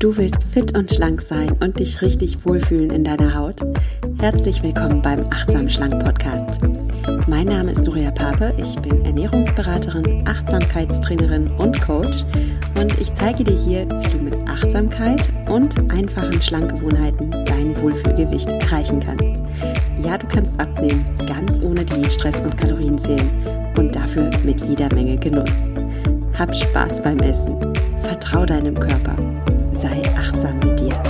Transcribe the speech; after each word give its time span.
Du 0.00 0.16
willst 0.16 0.44
fit 0.44 0.74
und 0.74 0.90
schlank 0.90 1.20
sein 1.20 1.54
und 1.60 1.78
dich 1.78 2.00
richtig 2.00 2.46
wohlfühlen 2.46 2.88
in 2.88 3.04
deiner 3.04 3.34
Haut? 3.34 3.56
Herzlich 4.18 4.62
willkommen 4.62 5.02
beim 5.02 5.26
Achtsam 5.28 5.68
Schlank 5.68 6.02
Podcast. 6.02 6.58
Mein 7.26 7.48
Name 7.48 7.72
ist 7.72 7.84
Nuria 7.84 8.10
Pape, 8.10 8.54
ich 8.56 8.76
bin 8.76 9.04
Ernährungsberaterin, 9.04 10.26
Achtsamkeitstrainerin 10.26 11.50
und 11.50 11.78
Coach 11.82 12.24
und 12.80 12.98
ich 12.98 13.12
zeige 13.12 13.44
dir 13.44 13.58
hier, 13.58 13.86
wie 13.90 14.08
du 14.08 14.24
mit 14.24 14.36
Achtsamkeit 14.48 15.28
und 15.50 15.78
einfachen 15.92 16.40
Schlankgewohnheiten 16.40 17.30
dein 17.44 17.78
Wohlfühlgewicht 17.82 18.48
erreichen 18.48 19.00
kannst. 19.00 19.38
Ja, 20.02 20.16
du 20.16 20.26
kannst 20.28 20.58
abnehmen, 20.58 21.04
ganz 21.26 21.60
ohne 21.60 21.84
Diätstress 21.84 22.36
und 22.38 22.56
Kalorien 22.56 22.96
zählen 22.96 23.30
und 23.76 23.94
dafür 23.94 24.30
mit 24.46 24.64
jeder 24.64 24.90
Menge 24.94 25.18
Genuss. 25.18 25.52
Hab 26.38 26.56
Spaß 26.56 27.02
beim 27.02 27.18
Essen, 27.18 27.54
vertrau 28.02 28.46
deinem 28.46 28.80
Körper 28.80 29.14
sei 29.80 30.02
achtsam 30.14 30.58
mit 30.58 30.78
dir. 30.78 31.02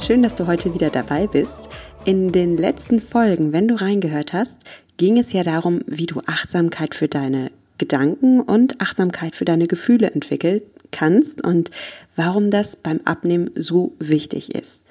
Schön, 0.00 0.24
dass 0.24 0.34
du 0.34 0.48
heute 0.48 0.74
wieder 0.74 0.90
dabei 0.90 1.28
bist. 1.28 1.60
In 2.04 2.32
den 2.32 2.56
letzten 2.56 3.00
Folgen, 3.00 3.52
wenn 3.52 3.68
du 3.68 3.80
reingehört 3.80 4.32
hast, 4.32 4.58
ging 4.96 5.16
es 5.16 5.32
ja 5.32 5.44
darum, 5.44 5.82
wie 5.86 6.06
du 6.06 6.22
Achtsamkeit 6.26 6.96
für 6.96 7.06
deine 7.06 7.52
Gedanken 7.78 8.40
und 8.40 8.80
Achtsamkeit 8.80 9.36
für 9.36 9.44
deine 9.44 9.68
Gefühle 9.68 10.10
entwickeln 10.10 10.62
kannst 10.90 11.44
und 11.44 11.70
warum 12.16 12.50
das 12.50 12.76
beim 12.76 13.00
Abnehmen 13.04 13.50
so 13.54 13.92
wichtig 14.00 14.56
ist. 14.56 14.82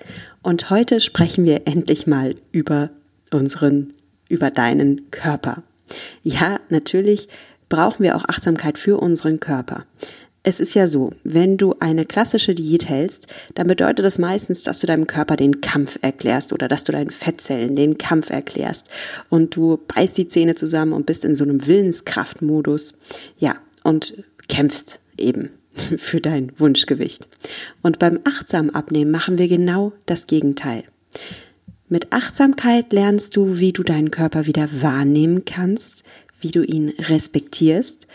Und 0.44 0.70
heute 0.70 1.02
sprechen 1.02 1.44
wir 1.44 1.68
endlich 1.68 2.08
mal 2.08 2.36
über 2.54 2.90
unseren, 3.32 3.94
über 4.30 4.50
deinen 4.50 5.12
Körper. 5.12 5.64
Ja, 6.23 6.60
natürlich 6.70 7.27
brauchen 7.70 8.04
wir 8.04 8.16
auch 8.16 8.26
Achtsamkeit 8.27 8.77
für 8.77 8.98
unseren 8.98 9.40
Körper. 9.40 9.85
Es 10.46 10.60
ist 10.60 10.74
ja 10.74 10.88
so, 10.88 11.13
wenn 11.24 11.57
du 11.57 11.76
eine 11.80 12.05
klassische 12.05 12.54
Diät 12.54 12.90
hältst, 12.90 13.27
dann 13.55 13.68
bedeutet 13.68 14.05
das 14.05 14.20
meistens, 14.20 14.62
dass 14.63 14.82
du 14.82 14.88
deinem 14.88 15.07
Körper 15.07 15.38
den 15.38 15.62
Kampf 15.62 15.98
erklärst 16.02 16.52
oder 16.52 16.68
dass 16.68 16.84
du 16.84 16.91
deinen 16.91 17.12
Fettzellen 17.12 17.77
den 17.77 17.98
Kampf 17.98 18.30
erklärst 18.30 18.88
und 19.30 19.55
du 19.55 19.80
beißt 19.96 20.18
die 20.18 20.27
Zähne 20.27 20.55
zusammen 20.55 20.91
und 20.91 21.05
bist 21.05 21.24
in 21.24 21.34
so 21.34 21.46
einem 21.46 21.66
Willenskraftmodus. 21.66 23.00
Ja, 23.38 23.55
und 23.84 24.22
kämpfst 24.50 25.00
eben 25.18 25.50
für 25.76 26.20
dein 26.20 26.52
Wunschgewicht. 26.57 27.27
Und 27.82 28.00
beim 28.00 28.20
achtsamen 28.26 28.76
Abnehmen 28.76 29.12
machen 29.12 29.38
wir 29.38 29.48
genau 29.48 29.94
das 30.05 30.27
Gegenteil. 30.27 30.84
Mit 31.94 32.12
Achtsamkeit 32.12 32.91
lernst 32.91 33.36
du, 33.36 33.60
wie 33.60 33.72
du 33.72 33.84
deinen 33.84 34.10
Körper 34.10 34.48
wieder 34.48 34.68
wahrnehmen 34.82 35.46
kannst, 35.46 36.04
wie 36.41 36.50
du 36.50 36.63
ihn 36.63 36.90
respektierst 36.98 38.08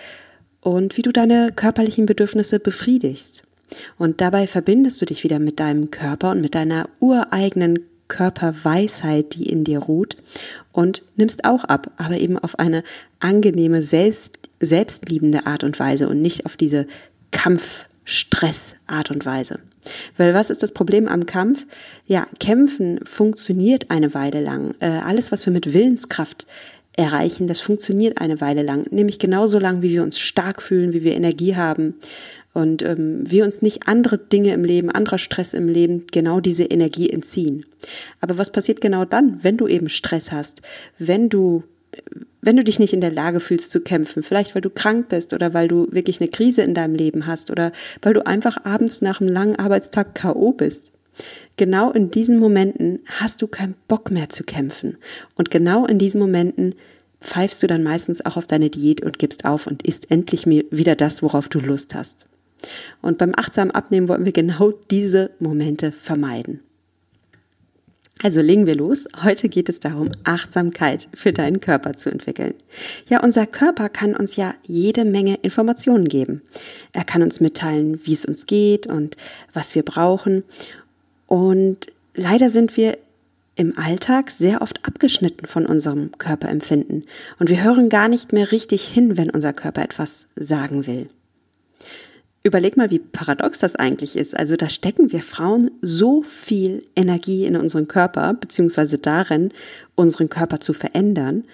und 0.60 0.96
wie 0.96 1.02
du 1.02 1.12
deine 1.12 1.52
körperlichen 1.54 2.04
Bedürfnisse 2.04 2.58
befriedigst. 2.58 3.44
Und 3.96 4.20
dabei 4.20 4.48
verbindest 4.48 5.00
du 5.00 5.06
dich 5.06 5.22
wieder 5.22 5.38
mit 5.38 5.60
deinem 5.60 5.92
Körper 5.92 6.32
und 6.32 6.40
mit 6.40 6.56
deiner 6.56 6.88
ureigenen 6.98 7.78
Körperweisheit, 8.08 9.36
die 9.36 9.48
in 9.48 9.62
dir 9.62 9.78
ruht 9.78 10.16
und 10.72 11.04
nimmst 11.14 11.44
auch 11.44 11.62
ab, 11.62 11.92
aber 11.98 12.18
eben 12.18 12.36
auf 12.36 12.58
eine 12.58 12.82
angenehme, 13.20 13.84
selbst, 13.84 14.40
selbstliebende 14.58 15.46
Art 15.46 15.62
und 15.62 15.78
Weise 15.78 16.08
und 16.08 16.20
nicht 16.20 16.46
auf 16.46 16.56
diese 16.56 16.88
Kampf-Stress-Art 17.30 19.12
und 19.12 19.24
Weise. 19.24 19.60
Weil 20.18 20.34
was 20.34 20.50
ist 20.50 20.62
das 20.62 20.72
Problem 20.72 21.08
am 21.08 21.24
Kampf? 21.24 21.64
Ja, 22.06 22.26
kämpfen 22.38 23.00
funktioniert 23.04 23.90
eine 23.90 24.12
Weile 24.12 24.42
lang. 24.42 24.74
Äh, 24.80 24.88
alles, 24.88 25.32
was 25.32 25.46
wir 25.46 25.52
mit 25.52 25.72
Willenskraft 25.72 26.46
erreichen, 26.98 27.46
das 27.46 27.60
funktioniert 27.60 28.20
eine 28.20 28.40
Weile 28.40 28.62
lang. 28.62 28.86
Nämlich 28.90 29.18
genauso 29.18 29.58
lang, 29.58 29.80
wie 29.80 29.90
wir 29.90 30.02
uns 30.02 30.18
stark 30.18 30.60
fühlen, 30.60 30.92
wie 30.92 31.04
wir 31.04 31.14
Energie 31.14 31.56
haben 31.56 31.94
und 32.52 32.82
ähm, 32.82 33.22
wir 33.30 33.44
uns 33.44 33.62
nicht 33.62 33.86
andere 33.86 34.18
Dinge 34.18 34.52
im 34.52 34.64
Leben, 34.64 34.90
anderer 34.90 35.18
Stress 35.18 35.54
im 35.54 35.68
Leben 35.68 36.06
genau 36.10 36.40
diese 36.40 36.64
Energie 36.64 37.08
entziehen. 37.08 37.64
Aber 38.20 38.36
was 38.36 38.50
passiert 38.50 38.80
genau 38.80 39.04
dann, 39.04 39.38
wenn 39.42 39.56
du 39.56 39.68
eben 39.68 39.88
Stress 39.88 40.32
hast, 40.32 40.60
wenn 40.98 41.28
du 41.28 41.62
wenn 42.40 42.56
du 42.56 42.64
dich 42.64 42.78
nicht 42.78 42.92
in 42.92 43.00
der 43.00 43.12
Lage 43.12 43.40
fühlst 43.40 43.70
zu 43.70 43.80
kämpfen, 43.80 44.22
vielleicht 44.22 44.54
weil 44.54 44.62
du 44.62 44.70
krank 44.70 45.08
bist 45.08 45.32
oder 45.32 45.54
weil 45.54 45.68
du 45.68 45.88
wirklich 45.90 46.20
eine 46.20 46.30
Krise 46.30 46.62
in 46.62 46.74
deinem 46.74 46.94
Leben 46.94 47.26
hast 47.26 47.50
oder 47.50 47.72
weil 48.02 48.14
du 48.14 48.26
einfach 48.26 48.64
abends 48.64 49.02
nach 49.02 49.20
einem 49.20 49.30
langen 49.30 49.56
Arbeitstag 49.56 50.14
KO 50.14 50.52
bist. 50.52 50.92
Genau 51.56 51.90
in 51.90 52.10
diesen 52.10 52.38
Momenten 52.38 53.00
hast 53.06 53.42
du 53.42 53.48
keinen 53.48 53.74
Bock 53.88 54.10
mehr 54.10 54.28
zu 54.28 54.44
kämpfen. 54.44 54.96
Und 55.34 55.50
genau 55.50 55.84
in 55.86 55.98
diesen 55.98 56.20
Momenten 56.20 56.74
pfeifst 57.20 57.62
du 57.62 57.66
dann 57.66 57.82
meistens 57.82 58.24
auch 58.24 58.36
auf 58.36 58.46
deine 58.46 58.70
Diät 58.70 59.02
und 59.02 59.18
gibst 59.18 59.44
auf 59.44 59.66
und 59.66 59.82
isst 59.82 60.10
endlich 60.10 60.46
wieder 60.46 60.94
das, 60.94 61.22
worauf 61.22 61.48
du 61.48 61.58
Lust 61.58 61.94
hast. 61.94 62.26
Und 63.02 63.18
beim 63.18 63.32
achtsamen 63.36 63.72
Abnehmen 63.72 64.08
wollen 64.08 64.24
wir 64.24 64.32
genau 64.32 64.72
diese 64.90 65.30
Momente 65.40 65.92
vermeiden. 65.92 66.60
Also 68.22 68.40
legen 68.40 68.66
wir 68.66 68.74
los. 68.74 69.06
Heute 69.22 69.48
geht 69.48 69.68
es 69.68 69.78
darum, 69.78 70.10
Achtsamkeit 70.24 71.08
für 71.14 71.32
deinen 71.32 71.60
Körper 71.60 71.94
zu 71.94 72.10
entwickeln. 72.10 72.54
Ja, 73.08 73.22
unser 73.22 73.46
Körper 73.46 73.88
kann 73.88 74.16
uns 74.16 74.36
ja 74.36 74.54
jede 74.64 75.04
Menge 75.04 75.36
Informationen 75.42 76.08
geben. 76.08 76.42
Er 76.92 77.04
kann 77.04 77.22
uns 77.22 77.40
mitteilen, 77.40 78.00
wie 78.04 78.14
es 78.14 78.24
uns 78.24 78.46
geht 78.46 78.86
und 78.86 79.16
was 79.52 79.74
wir 79.74 79.84
brauchen. 79.84 80.42
Und 81.26 81.86
leider 82.14 82.50
sind 82.50 82.76
wir 82.76 82.98
im 83.54 83.76
Alltag 83.76 84.30
sehr 84.30 84.62
oft 84.62 84.84
abgeschnitten 84.84 85.46
von 85.46 85.66
unserem 85.66 86.12
Körperempfinden. 86.18 87.04
Und 87.38 87.50
wir 87.50 87.62
hören 87.62 87.88
gar 87.88 88.08
nicht 88.08 88.32
mehr 88.32 88.50
richtig 88.52 88.86
hin, 88.86 89.16
wenn 89.16 89.30
unser 89.30 89.52
Körper 89.52 89.82
etwas 89.82 90.28
sagen 90.36 90.86
will. 90.86 91.08
Überleg 92.44 92.76
mal, 92.76 92.90
wie 92.90 93.00
paradox 93.00 93.58
das 93.58 93.76
eigentlich 93.76 94.16
ist. 94.16 94.36
Also 94.36 94.56
da 94.56 94.68
stecken 94.68 95.12
wir 95.12 95.20
Frauen 95.20 95.70
so 95.82 96.22
viel 96.22 96.84
Energie 96.94 97.44
in 97.44 97.56
unseren 97.56 97.88
Körper, 97.88 98.32
beziehungsweise 98.34 98.98
darin, 98.98 99.50
unseren 99.96 100.28
Körper 100.28 100.60
zu 100.60 100.72
verändern. 100.72 101.44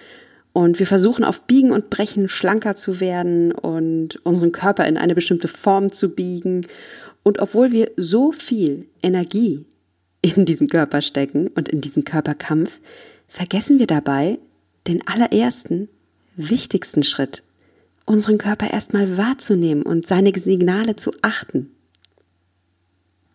Und 0.53 0.79
wir 0.79 0.87
versuchen 0.87 1.25
auf 1.25 1.41
Biegen 1.41 1.71
und 1.71 1.89
Brechen 1.89 2.29
schlanker 2.29 2.75
zu 2.75 2.99
werden 3.01 3.51
und 3.51 4.25
unseren 4.25 4.51
Körper 4.51 4.87
in 4.87 4.97
eine 4.97 5.15
bestimmte 5.15 5.47
Form 5.47 5.91
zu 5.91 6.15
biegen. 6.15 6.67
Und 7.23 7.39
obwohl 7.39 7.71
wir 7.71 7.91
so 7.97 8.31
viel 8.31 8.85
Energie 9.01 9.65
in 10.21 10.45
diesen 10.45 10.67
Körper 10.67 11.01
stecken 11.01 11.47
und 11.47 11.67
in 11.67 11.81
diesen 11.81 12.05
Körperkampf, 12.05 12.79
vergessen 13.27 13.79
wir 13.79 13.87
dabei 13.87 14.39
den 14.87 15.05
allerersten, 15.07 15.89
wichtigsten 16.37 17.03
Schritt 17.03 17.43
unseren 18.05 18.37
Körper 18.37 18.71
erstmal 18.71 19.17
wahrzunehmen 19.17 19.83
und 19.83 20.07
seine 20.07 20.31
Signale 20.37 20.95
zu 20.95 21.11
achten. 21.21 21.71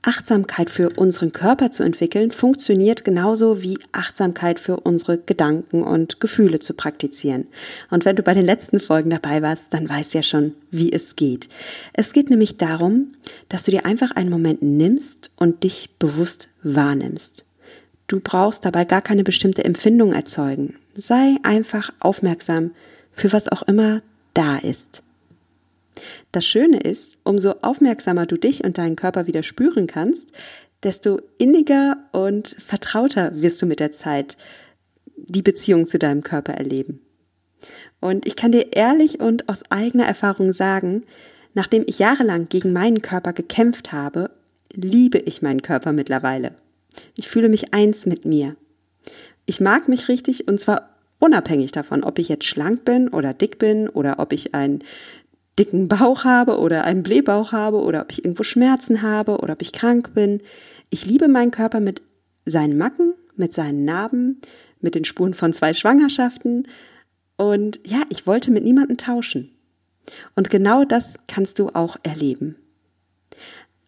Achtsamkeit 0.03 0.71
für 0.71 0.91
unseren 0.91 1.33
Körper 1.33 1.71
zu 1.71 1.83
entwickeln, 1.83 2.31
funktioniert 2.31 3.05
genauso 3.05 3.61
wie 3.61 3.79
Achtsamkeit 3.93 4.59
für 4.59 4.81
unsere 4.81 5.19
Gedanken 5.19 5.83
und 5.83 6.21
Gefühle 6.21 6.59
zu 6.59 6.73
praktizieren. 6.73 7.49
Und 7.91 8.07
wenn 8.07 8.17
du 8.17 8.23
bei 8.23 8.33
den 8.33 8.47
letzten 8.47 8.81
Folgen 8.81 9.11
dabei 9.11 9.43
warst, 9.43 9.75
dann 9.75 9.89
weißt 9.89 10.15
du 10.15 10.19
ja 10.19 10.23
schon, 10.23 10.55
wie 10.71 10.91
es 10.91 11.17
geht. 11.17 11.51
Es 11.93 12.15
geht 12.15 12.31
nämlich 12.31 12.57
darum, 12.57 13.13
dass 13.51 13.65
du 13.65 13.73
dir 13.73 13.85
einfach 13.85 14.13
einen 14.13 14.31
Moment 14.31 14.63
nimmst 14.63 15.33
und 15.37 15.65
dich 15.65 15.91
bewusst 15.99 16.49
wahrnimmst. 16.63 17.45
Du 18.07 18.21
brauchst 18.21 18.65
dabei 18.65 18.87
gar 18.87 19.03
keine 19.03 19.23
bestimmte 19.23 19.65
Empfindung 19.65 20.15
erzeugen. 20.15 20.77
Sei 20.97 21.37
einfach 21.43 21.93
aufmerksam 22.01 22.71
für 23.13 23.33
was 23.33 23.49
auch 23.49 23.63
immer 23.63 24.01
da 24.35 24.59
ist. 24.59 25.03
Das 26.33 26.47
Schöne 26.47 26.79
ist, 26.79 27.17
umso 27.25 27.55
aufmerksamer 27.63 28.27
du 28.27 28.37
dich 28.37 28.65
und 28.65 28.79
deinen 28.79 28.97
Körper 28.97 29.27
wieder 29.27 29.43
spüren 29.43 29.87
kannst, 29.87 30.29
desto 30.83 31.21
inniger 31.39 31.97
und 32.13 32.57
vertrauter 32.59 33.33
wirst 33.35 33.61
du 33.61 33.67
mit 33.67 33.81
der 33.81 33.93
Zeit 33.93 34.37
die 35.17 35.43
Beziehung 35.43 35.87
zu 35.87 35.99
deinem 35.99 36.23
Körper 36.23 36.55
erleben. 36.55 37.01
Und 38.01 38.27
ich 38.27 38.37
kann 38.37 38.53
dir 38.53 38.73
ehrlich 38.73 39.21
und 39.21 39.49
aus 39.49 39.71
eigener 39.71 40.07
Erfahrung 40.07 40.53
sagen, 40.53 41.03
nachdem 41.53 41.85
ich 41.87 41.99
jahrelang 41.99 42.49
gegen 42.49 42.73
meinen 42.73 43.03
Körper 43.03 43.33
gekämpft 43.33 43.93
habe, 43.93 44.31
liebe 44.73 45.19
ich 45.19 45.43
meinen 45.43 45.63
Körper 45.63 45.93
mittlerweile. 45.93 46.55
Ich 47.17 47.29
fühle 47.29 47.49
mich 47.49 47.75
eins 47.75 48.07
mit 48.07 48.25
mir. 48.25 48.57
Ich 49.45 49.61
mag 49.61 49.89
mich 49.89 50.09
richtig 50.09 50.49
und 50.49 50.61
zwar 50.61 50.97
Unabhängig 51.21 51.71
davon, 51.71 52.03
ob 52.03 52.19
ich 52.19 52.29
jetzt 52.29 52.47
schlank 52.47 52.85
bin 52.85 53.09
oder 53.09 53.35
dick 53.35 53.59
bin 53.59 53.89
oder 53.89 54.19
ob 54.19 54.33
ich 54.33 54.55
einen 54.55 54.83
dicken 55.59 55.87
Bauch 55.87 56.25
habe 56.25 56.59
oder 56.59 56.85
einen 56.85 57.03
Blähbauch 57.03 57.53
habe 57.53 57.77
oder 57.77 58.01
ob 58.01 58.11
ich 58.11 58.25
irgendwo 58.25 58.43
Schmerzen 58.43 59.03
habe 59.03 59.39
oder 59.39 59.53
ob 59.53 59.63
ich 59.63 59.73
krank 59.73 60.15
bin. 60.15 60.41
Ich 60.89 61.05
liebe 61.05 61.29
meinen 61.29 61.51
Körper 61.51 61.79
mit 61.79 62.01
seinen 62.47 62.79
Macken, 62.79 63.13
mit 63.37 63.53
seinen 63.53 63.85
Narben, 63.85 64.41
mit 64.81 64.95
den 64.95 65.05
Spuren 65.05 65.35
von 65.35 65.53
zwei 65.53 65.75
Schwangerschaften. 65.75 66.67
Und 67.37 67.81
ja, 67.85 68.03
ich 68.09 68.27
wollte 68.27 68.51
mit 68.51 68.65
niemandem 68.65 68.97
tauschen. 68.97 69.51
Und 70.35 70.49
genau 70.49 70.85
das 70.85 71.17
kannst 71.29 71.59
du 71.59 71.69
auch 71.69 71.99
erleben. 72.03 72.57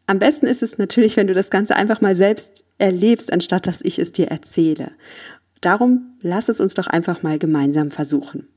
Am 0.06 0.18
besten 0.18 0.46
ist 0.46 0.62
es 0.62 0.76
natürlich, 0.76 1.16
wenn 1.16 1.28
du 1.28 1.34
das 1.34 1.48
Ganze 1.48 1.76
einfach 1.76 2.02
mal 2.02 2.14
selbst 2.14 2.64
erlebst, 2.76 3.32
anstatt 3.32 3.66
dass 3.66 3.80
ich 3.80 3.98
es 3.98 4.12
dir 4.12 4.26
erzähle. 4.26 4.92
Darum 5.62 6.18
lass 6.20 6.48
es 6.48 6.60
uns 6.60 6.74
doch 6.74 6.88
einfach 6.88 7.22
mal 7.22 7.38
gemeinsam 7.38 7.90
versuchen. 7.90 8.48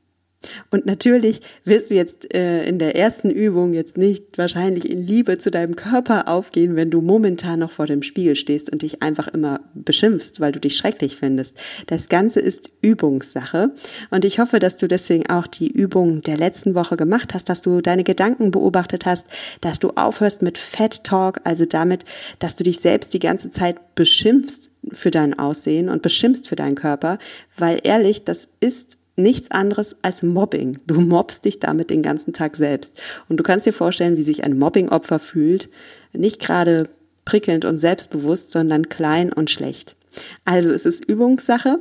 Und 0.71 0.85
natürlich 0.85 1.41
wirst 1.63 1.91
du 1.91 1.95
jetzt 1.95 2.33
äh, 2.33 2.63
in 2.65 2.79
der 2.79 2.95
ersten 2.95 3.29
Übung 3.29 3.73
jetzt 3.73 3.97
nicht 3.97 4.37
wahrscheinlich 4.37 4.89
in 4.89 5.05
Liebe 5.05 5.37
zu 5.37 5.51
deinem 5.51 5.75
Körper 5.75 6.27
aufgehen, 6.27 6.75
wenn 6.75 6.91
du 6.91 7.01
momentan 7.01 7.59
noch 7.59 7.71
vor 7.71 7.85
dem 7.85 8.03
Spiegel 8.03 8.35
stehst 8.35 8.71
und 8.71 8.81
dich 8.81 9.01
einfach 9.01 9.27
immer 9.27 9.61
beschimpfst, 9.73 10.39
weil 10.39 10.51
du 10.51 10.59
dich 10.59 10.75
schrecklich 10.75 11.15
findest. 11.15 11.57
Das 11.87 12.09
Ganze 12.09 12.39
ist 12.39 12.69
Übungssache. 12.81 13.71
Und 14.11 14.25
ich 14.25 14.39
hoffe, 14.39 14.59
dass 14.59 14.77
du 14.77 14.87
deswegen 14.87 15.27
auch 15.29 15.47
die 15.47 15.67
Übung 15.67 16.21
der 16.21 16.37
letzten 16.37 16.75
Woche 16.75 16.97
gemacht 16.97 17.33
hast, 17.33 17.49
dass 17.49 17.61
du 17.61 17.81
deine 17.81 18.03
Gedanken 18.03 18.51
beobachtet 18.51 19.05
hast, 19.05 19.27
dass 19.61 19.79
du 19.79 19.91
aufhörst 19.95 20.41
mit 20.41 20.57
Fat 20.57 21.03
Talk, 21.03 21.41
also 21.43 21.65
damit, 21.65 22.05
dass 22.39 22.55
du 22.55 22.63
dich 22.63 22.79
selbst 22.79 23.13
die 23.13 23.19
ganze 23.19 23.49
Zeit 23.49 23.95
beschimpfst 23.95 24.71
für 24.91 25.11
dein 25.11 25.37
Aussehen 25.37 25.89
und 25.89 26.01
beschimpfst 26.01 26.47
für 26.47 26.55
deinen 26.55 26.75
Körper, 26.75 27.17
weil 27.57 27.79
ehrlich, 27.83 28.23
das 28.23 28.47
ist 28.59 28.97
nichts 29.15 29.51
anderes 29.51 29.97
als 30.01 30.23
Mobbing. 30.23 30.77
Du 30.87 30.99
mobbst 31.01 31.45
dich 31.45 31.59
damit 31.59 31.89
den 31.89 32.01
ganzen 32.01 32.33
Tag 32.33 32.55
selbst. 32.55 32.99
Und 33.29 33.37
du 33.37 33.43
kannst 33.43 33.65
dir 33.65 33.73
vorstellen, 33.73 34.17
wie 34.17 34.23
sich 34.23 34.43
ein 34.43 34.57
Mobbing-Opfer 34.57 35.19
fühlt. 35.19 35.69
Nicht 36.13 36.41
gerade 36.41 36.89
prickelnd 37.23 37.65
und 37.65 37.77
selbstbewusst, 37.77 38.51
sondern 38.51 38.89
klein 38.89 39.33
und 39.33 39.49
schlecht. 39.49 39.95
Also 40.43 40.71
es 40.71 40.85
ist 40.85 41.05
Übungssache. 41.05 41.79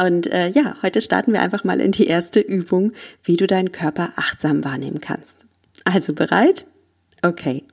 Und 0.00 0.28
äh, 0.28 0.48
ja, 0.50 0.76
heute 0.82 1.00
starten 1.00 1.32
wir 1.32 1.40
einfach 1.40 1.64
mal 1.64 1.80
in 1.80 1.92
die 1.92 2.06
erste 2.06 2.40
Übung, 2.40 2.92
wie 3.24 3.36
du 3.36 3.46
deinen 3.46 3.72
Körper 3.72 4.12
achtsam 4.16 4.64
wahrnehmen 4.64 5.00
kannst. 5.00 5.46
Also 5.84 6.14
bereit? 6.14 6.66
Okay. 7.22 7.64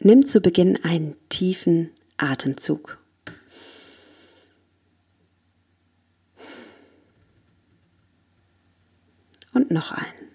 Nimm 0.00 0.24
zu 0.24 0.40
Beginn 0.40 0.82
einen 0.84 1.16
tiefen 1.28 1.90
Atemzug. 2.16 2.99
Und 9.52 9.70
noch 9.70 9.92
ein. 9.92 10.30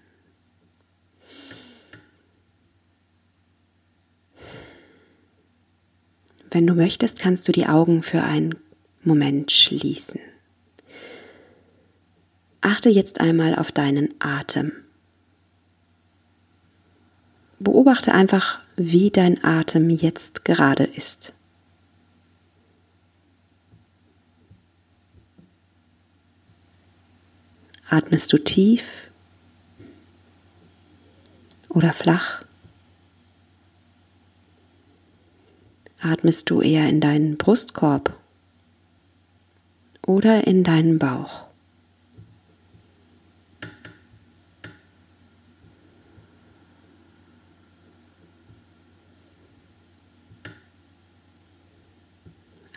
Wenn 6.50 6.66
du 6.66 6.74
möchtest, 6.74 7.18
kannst 7.18 7.46
du 7.48 7.52
die 7.52 7.66
Augen 7.66 8.02
für 8.02 8.22
einen 8.22 8.54
Moment 9.02 9.52
schließen. 9.52 10.20
Achte 12.60 12.88
jetzt 12.88 13.20
einmal 13.20 13.54
auf 13.54 13.72
deinen 13.72 14.14
Atem. 14.20 14.72
Beobachte 17.58 18.12
einfach, 18.12 18.60
wie 18.76 19.10
dein 19.10 19.42
Atem 19.44 19.90
jetzt 19.90 20.44
gerade 20.44 20.84
ist. 20.84 21.34
Atmest 27.88 28.32
du 28.32 28.38
tief 28.38 28.82
oder 31.76 31.92
flach? 31.92 32.42
Atmest 36.00 36.48
du 36.48 36.62
eher 36.62 36.88
in 36.88 37.02
deinen 37.02 37.36
Brustkorb 37.36 38.18
oder 40.06 40.46
in 40.46 40.64
deinen 40.64 40.98
Bauch? 40.98 41.44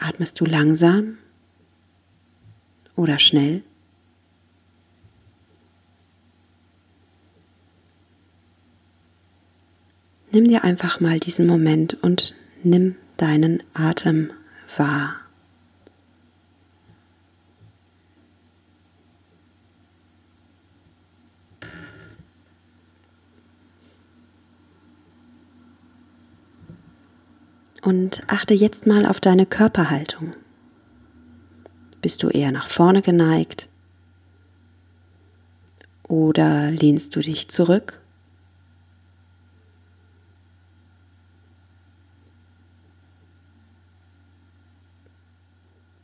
Atmest 0.01 0.41
du 0.41 0.45
langsam 0.45 1.19
oder 2.97 3.17
schnell? 3.17 3.63
Nimm 10.31 10.45
dir 10.45 10.63
einfach 10.63 10.99
mal 10.99 11.19
diesen 11.19 11.47
Moment 11.47 11.97
und 12.03 12.35
nimm 12.63 12.95
deinen 13.17 13.63
Atem 13.73 14.31
wahr. 14.77 15.15
Und 27.81 28.21
achte 28.27 28.53
jetzt 28.53 28.85
mal 28.85 29.07
auf 29.07 29.19
deine 29.19 29.47
Körperhaltung. 29.47 30.31
Bist 32.01 32.21
du 32.21 32.29
eher 32.29 32.51
nach 32.51 32.67
vorne 32.67 33.01
geneigt? 33.01 33.67
Oder 36.03 36.69
lehnst 36.69 37.15
du 37.15 37.21
dich 37.21 37.47
zurück? 37.47 37.99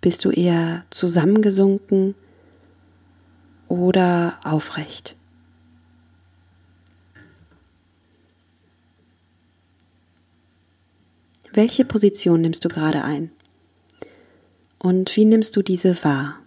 Bist 0.05 0.23
du 0.23 0.29
eher 0.29 0.85
zusammengesunken 0.91 2.13
oder 3.67 4.37
aufrecht? 4.43 5.15
Welche 11.53 11.85
Position 11.85 12.41
nimmst 12.41 12.63
du 12.63 12.69
gerade 12.69 13.03
ein? 13.03 13.31
Und 14.77 15.15
wie 15.15 15.25
nimmst 15.25 15.55
du 15.57 15.63
diese 15.63 16.03
wahr? 16.03 16.37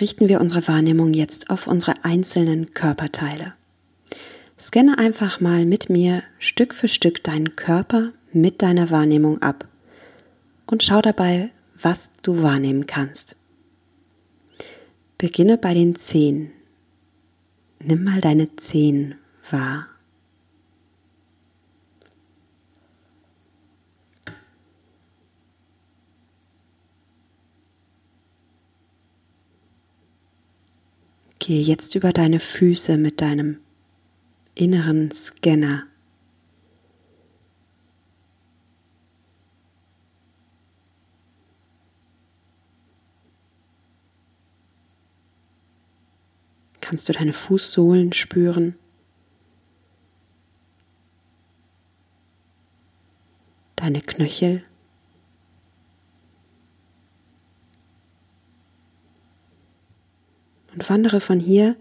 Richten 0.00 0.28
wir 0.28 0.40
unsere 0.40 0.66
Wahrnehmung 0.68 1.14
jetzt 1.14 1.50
auf 1.50 1.66
unsere 1.66 2.04
einzelnen 2.04 2.72
Körperteile. 2.72 3.54
Scanne 4.58 4.98
einfach 4.98 5.40
mal 5.40 5.66
mit 5.66 5.90
mir 5.90 6.22
Stück 6.38 6.74
für 6.74 6.88
Stück 6.88 7.22
deinen 7.22 7.56
Körper 7.56 8.12
mit 8.32 8.62
deiner 8.62 8.90
Wahrnehmung 8.90 9.42
ab 9.42 9.68
und 10.66 10.82
schau 10.82 11.00
dabei, 11.02 11.50
was 11.80 12.10
du 12.22 12.42
wahrnehmen 12.42 12.86
kannst. 12.86 13.36
Beginne 15.18 15.56
bei 15.58 15.74
den 15.74 15.94
Zehen. 15.94 16.52
Nimm 17.78 18.04
mal 18.04 18.20
deine 18.20 18.54
Zehen 18.56 19.16
wahr. 19.50 19.88
Gehe 31.46 31.62
jetzt 31.62 31.94
über 31.94 32.12
deine 32.12 32.40
Füße 32.40 32.96
mit 32.96 33.20
deinem 33.20 33.60
inneren 34.56 35.12
Scanner. 35.12 35.84
Kannst 46.80 47.08
du 47.08 47.12
deine 47.12 47.32
Fußsohlen 47.32 48.12
spüren? 48.12 48.74
Deine 53.76 54.00
Knöchel? 54.00 54.64
Und 60.76 60.90
wandere 60.90 61.20
von 61.20 61.40
hier 61.40 61.74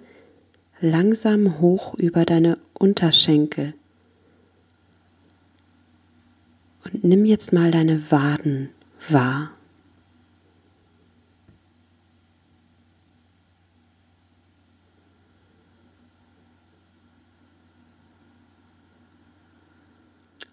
langsam 0.79 1.59
hoch 1.59 1.95
über 1.95 2.23
deine 2.23 2.57
Unterschenkel. 2.73 3.73
Und 6.85 7.03
nimm 7.03 7.25
jetzt 7.25 7.51
mal 7.51 7.71
deine 7.71 8.09
Waden 8.09 8.69
wahr. 9.09 9.51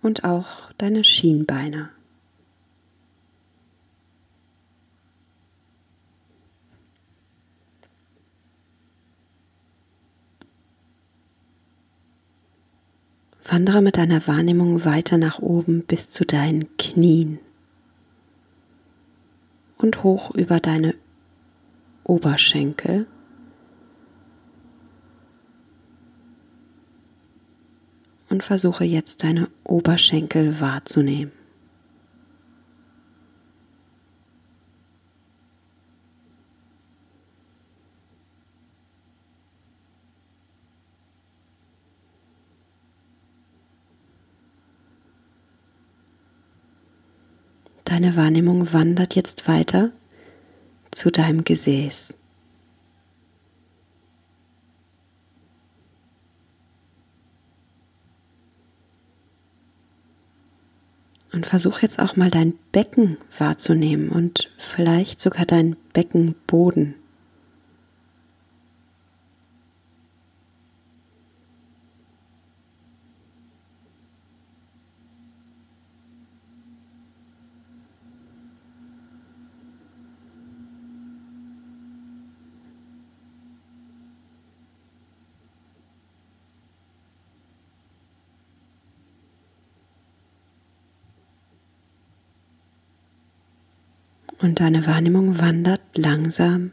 Und 0.03 0.25
auch 0.25 0.73
deine 0.79 1.05
Schienbeine. 1.05 1.91
Wandere 13.45 13.83
mit 13.83 13.97
deiner 13.97 14.27
Wahrnehmung 14.27 14.85
weiter 14.85 15.19
nach 15.19 15.41
oben 15.41 15.83
bis 15.83 16.09
zu 16.09 16.25
deinen 16.25 16.77
Knien 16.77 17.41
und 19.79 20.03
hoch 20.05 20.31
über 20.35 20.61
deine 20.61 20.95
Oberschenkel. 22.05 23.07
Und 28.29 28.43
versuche 28.43 28.85
jetzt 28.85 29.25
deine 29.25 29.49
Oberschenkel 29.65 30.61
wahrzunehmen. 30.61 31.33
Deine 47.93 48.17
Wahrnehmung 48.17 48.73
wandert 48.73 49.15
jetzt 49.17 49.49
weiter 49.49 49.91
zu 50.93 51.11
deinem 51.11 51.45
Gesäß. 51.45 52.17
Und 61.35 61.45
versuch 61.45 61.81
jetzt 61.81 62.01
auch 62.01 62.17
mal 62.17 62.31
dein 62.31 62.55
Becken 62.73 63.19
wahrzunehmen 63.37 64.09
und 64.09 64.51
vielleicht 64.57 65.21
sogar 65.21 65.45
dein 65.45 65.77
Beckenboden. 65.93 66.95
Und 94.43 94.59
deine 94.59 94.89
Wahrnehmung 94.89 95.39
wandert 95.39 95.81
langsam 95.97 96.73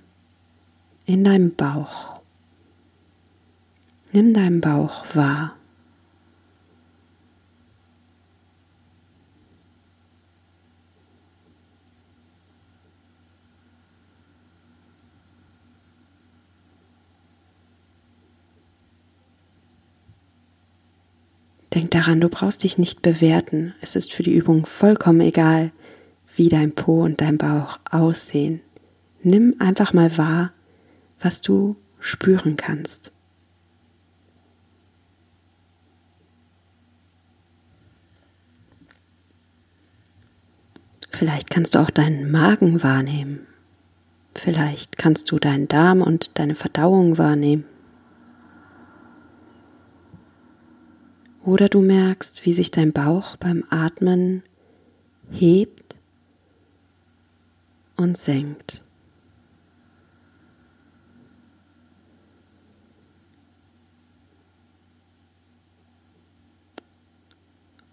in 1.06 1.24
deinem 1.24 1.54
Bauch. 1.54 2.20
Nimm 4.12 4.34
deinen 4.34 4.60
Bauch 4.60 5.06
wahr. 5.14 5.56
Denk 21.76 21.92
daran, 21.92 22.20
du 22.20 22.30
brauchst 22.30 22.64
dich 22.64 22.80
nicht 22.80 23.04
bewerten. 23.04 23.76
Es 23.80 23.96
ist 23.96 24.12
für 24.12 24.24
die 24.24 24.34
Übung 24.34 24.66
vollkommen 24.66 25.22
egal, 25.22 25.72
wie 26.40 26.48
dein 26.48 26.72
Po 26.72 27.04
und 27.04 27.20
dein 27.20 27.38
Bauch 27.38 27.80
aussehen. 27.92 28.62
Nimm 29.22 29.56
einfach 29.60 29.92
mal 29.92 30.18
wahr, 30.18 30.54
was 31.20 31.42
du 31.42 31.76
spüren 32.00 32.56
kannst. 32.56 33.12
Vielleicht 41.12 41.50
kannst 41.50 41.76
du 41.76 41.80
auch 41.80 41.90
deinen 41.90 42.32
Magen 42.32 42.82
wahrnehmen. 42.84 43.46
Vielleicht 44.34 44.98
kannst 44.98 45.30
du 45.32 45.40
deinen 45.40 45.68
Darm 45.68 46.02
und 46.02 46.40
deine 46.40 46.56
Verdauung 46.56 47.18
wahrnehmen. 47.18 47.66
Oder 51.44 51.68
du 51.68 51.82
merkst, 51.82 52.46
wie 52.46 52.54
sich 52.54 52.72
dein 52.72 52.94
Bauch 52.94 53.36
beim 53.36 53.66
Atmen 53.70 54.44
hebt 55.32 55.79
und 58.00 58.18
senkt. 58.18 58.84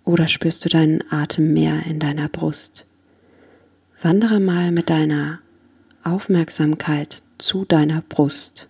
Oder 0.05 0.29
spürst 0.29 0.65
du 0.65 0.69
deinen 0.69 1.03
Atem 1.11 1.53
mehr 1.53 1.85
in 1.85 1.99
deiner 1.99 2.29
Brust? 2.29 2.87
Wandere 4.01 4.39
mal 4.39 4.71
mit 4.71 4.89
deiner 4.89 5.41
Aufmerksamkeit 6.05 7.25
zu 7.39 7.65
deiner 7.65 8.03
Brust. 8.03 8.69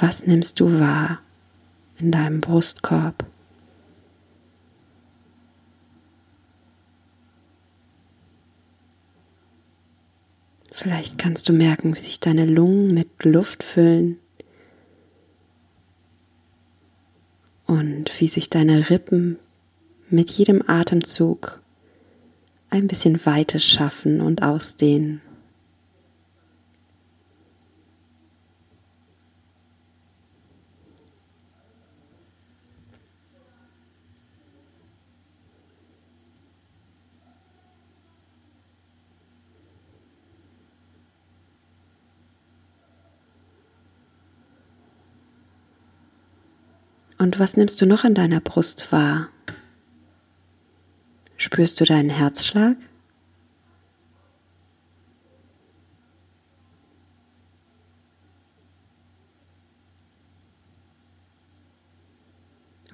Was 0.00 0.26
nimmst 0.26 0.58
du 0.58 0.80
wahr? 0.80 1.20
In 2.00 2.12
deinem 2.12 2.40
Brustkorb. 2.40 3.24
Vielleicht 10.72 11.18
kannst 11.18 11.48
du 11.48 11.52
merken, 11.52 11.94
wie 11.94 11.98
sich 11.98 12.20
deine 12.20 12.46
Lungen 12.46 12.94
mit 12.94 13.24
Luft 13.24 13.62
füllen 13.62 14.18
und 17.66 18.18
wie 18.18 18.28
sich 18.28 18.48
deine 18.48 18.88
Rippen 18.88 19.38
mit 20.08 20.30
jedem 20.30 20.62
Atemzug 20.66 21.60
ein 22.70 22.86
bisschen 22.86 23.26
Weite 23.26 23.58
schaffen 23.58 24.20
und 24.20 24.42
ausdehnen. 24.42 25.20
Und 47.20 47.38
was 47.38 47.54
nimmst 47.54 47.78
du 47.82 47.84
noch 47.84 48.04
in 48.04 48.14
deiner 48.14 48.40
Brust 48.40 48.92
wahr? 48.92 49.28
Spürst 51.36 51.78
du 51.78 51.84
deinen 51.84 52.08
Herzschlag? 52.08 52.78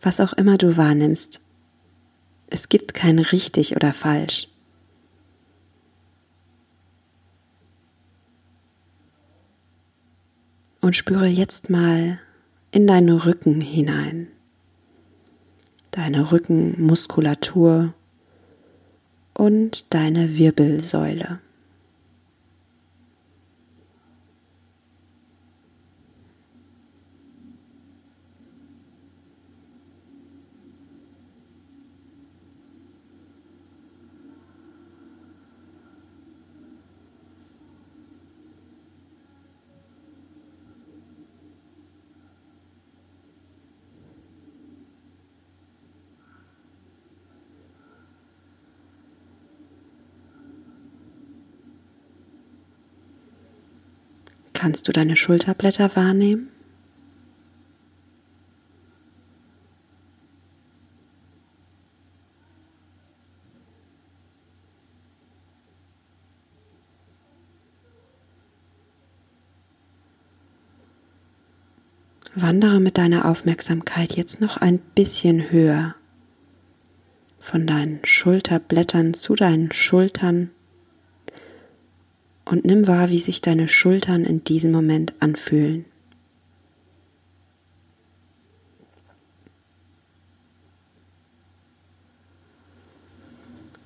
Was 0.02 0.18
auch 0.18 0.32
immer 0.32 0.58
du 0.58 0.76
wahrnimmst, 0.76 1.40
es 2.48 2.68
gibt 2.68 2.94
kein 2.94 3.20
richtig 3.20 3.76
oder 3.76 3.92
falsch. 3.92 4.48
Und 10.80 10.96
spüre 10.96 11.26
jetzt 11.26 11.70
mal 11.70 12.18
in 12.70 12.86
deinen 12.86 13.16
Rücken 13.16 13.60
hinein, 13.60 14.28
deine 15.90 16.32
Rückenmuskulatur 16.32 17.94
und 19.34 19.94
deine 19.94 20.36
Wirbelsäule. 20.36 21.40
Kannst 54.56 54.88
du 54.88 54.92
deine 54.92 55.16
Schulterblätter 55.16 55.94
wahrnehmen? 55.96 56.48
Wandere 72.34 72.80
mit 72.80 72.96
deiner 72.96 73.26
Aufmerksamkeit 73.26 74.16
jetzt 74.16 74.40
noch 74.40 74.56
ein 74.56 74.78
bisschen 74.78 75.50
höher 75.50 75.94
von 77.40 77.66
deinen 77.66 78.00
Schulterblättern 78.04 79.12
zu 79.12 79.34
deinen 79.34 79.70
Schultern 79.72 80.50
Und 82.46 82.64
nimm 82.64 82.86
wahr, 82.86 83.10
wie 83.10 83.18
sich 83.18 83.40
deine 83.40 83.66
Schultern 83.66 84.24
in 84.24 84.44
diesem 84.44 84.70
Moment 84.70 85.14
anfühlen. 85.18 85.84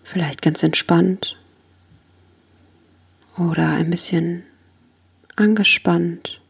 Vielleicht 0.05 0.43
ganz 0.43 0.63
entspannt 0.63 1.39
oder 3.39 3.71
ein 3.71 3.89
bisschen 3.89 4.43
angespannt. 5.37 6.43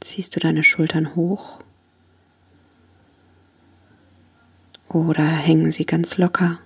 Ziehst 0.00 0.34
du 0.34 0.40
deine 0.40 0.64
Schultern 0.64 1.14
hoch 1.14 1.58
oder 4.88 5.26
hängen 5.26 5.72
sie 5.72 5.84
ganz 5.84 6.16
locker? 6.16 6.58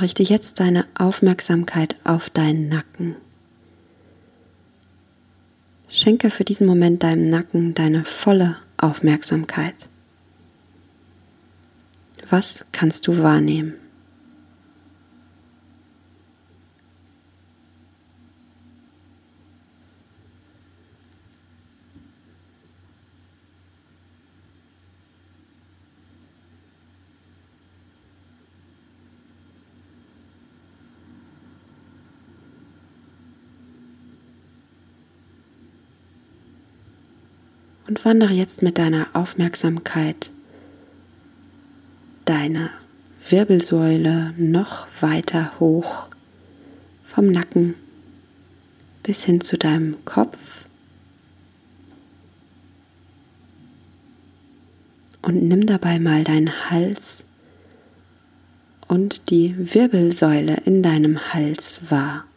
Richte 0.00 0.22
jetzt 0.22 0.60
deine 0.60 0.86
Aufmerksamkeit 0.94 1.96
auf 2.04 2.30
deinen 2.30 2.68
Nacken. 2.68 3.16
Schenke 5.88 6.30
für 6.30 6.44
diesen 6.44 6.66
Moment 6.66 7.02
deinem 7.02 7.28
Nacken 7.30 7.74
deine 7.74 8.04
volle 8.04 8.56
Aufmerksamkeit. 8.76 9.88
Was 12.30 12.64
kannst 12.72 13.06
du 13.06 13.22
wahrnehmen? 13.22 13.74
Wandere 38.08 38.32
jetzt 38.32 38.62
mit 38.62 38.78
deiner 38.78 39.08
Aufmerksamkeit 39.12 40.30
deine 42.24 42.70
Wirbelsäule 43.28 44.32
noch 44.38 44.86
weiter 45.02 45.52
hoch 45.60 46.06
vom 47.04 47.26
Nacken 47.26 47.74
bis 49.02 49.24
hin 49.24 49.42
zu 49.42 49.58
deinem 49.58 50.02
Kopf. 50.06 50.38
Und 55.20 55.46
nimm 55.46 55.66
dabei 55.66 55.98
mal 55.98 56.24
deinen 56.24 56.70
Hals 56.70 57.24
und 58.86 59.28
die 59.28 59.54
Wirbelsäule 59.74 60.62
in 60.64 60.82
deinem 60.82 61.34
Hals 61.34 61.80
wahr. 61.90 62.27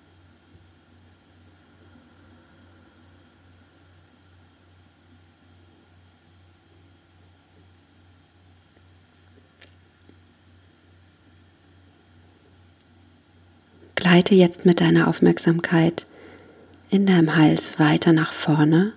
Gleite 14.02 14.34
jetzt 14.34 14.66
mit 14.66 14.82
deiner 14.82 15.08
Aufmerksamkeit 15.08 16.08
in 16.90 17.06
deinem 17.06 17.36
Hals 17.36 17.78
weiter 17.78 18.14
nach 18.14 18.34
vorne 18.34 18.94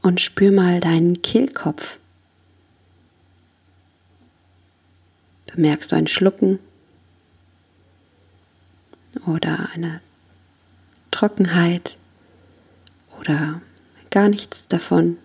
und 0.00 0.20
spür 0.20 0.52
mal 0.52 0.78
deinen 0.78 1.22
Kehlkopf. 1.22 1.98
Bemerkst 5.52 5.90
du 5.90 5.96
ein 5.96 6.06
Schlucken 6.06 6.60
oder 9.26 9.70
eine 9.74 10.00
Trockenheit 11.10 11.98
oder 13.20 13.60
gar 14.10 14.28
nichts 14.28 14.68
davon? 14.68 15.18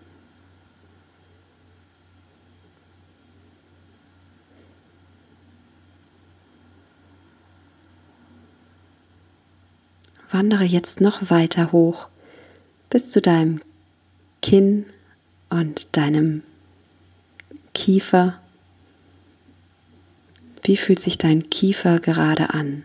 Wandere 10.34 10.64
jetzt 10.64 11.00
noch 11.00 11.30
weiter 11.30 11.70
hoch 11.70 12.08
bis 12.90 13.08
zu 13.08 13.22
deinem 13.22 13.60
Kinn 14.42 14.84
und 15.48 15.96
deinem 15.96 16.42
Kiefer. 17.72 18.40
Wie 20.64 20.76
fühlt 20.76 20.98
sich 20.98 21.18
dein 21.18 21.50
Kiefer 21.50 22.00
gerade 22.00 22.50
an? 22.50 22.82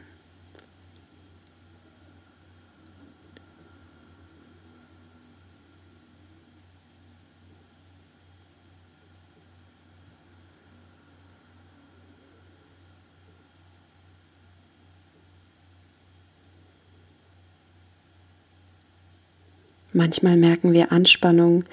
Manchmal 19.94 20.38
merken 20.38 20.74
wir 20.74 20.92
Anspannung 20.92 21.64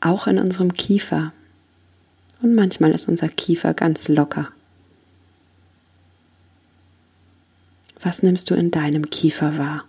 auch 0.00 0.26
in 0.26 0.38
unserem 0.38 0.74
Kiefer. 0.74 1.32
Und 2.42 2.54
manchmal 2.54 2.90
ist 2.92 3.08
unser 3.08 3.28
Kiefer 3.28 3.72
ganz 3.72 4.08
locker. 4.08 4.48
Was 8.00 8.22
nimmst 8.22 8.50
du 8.50 8.54
in 8.54 8.70
deinem 8.70 9.10
Kiefer 9.10 9.56
wahr? 9.58 9.84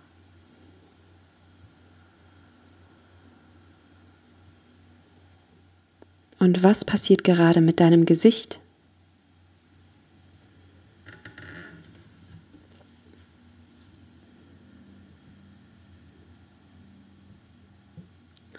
Und 6.38 6.62
was 6.62 6.84
passiert 6.84 7.24
gerade 7.24 7.60
mit 7.60 7.80
deinem 7.80 8.04
Gesicht? 8.06 8.60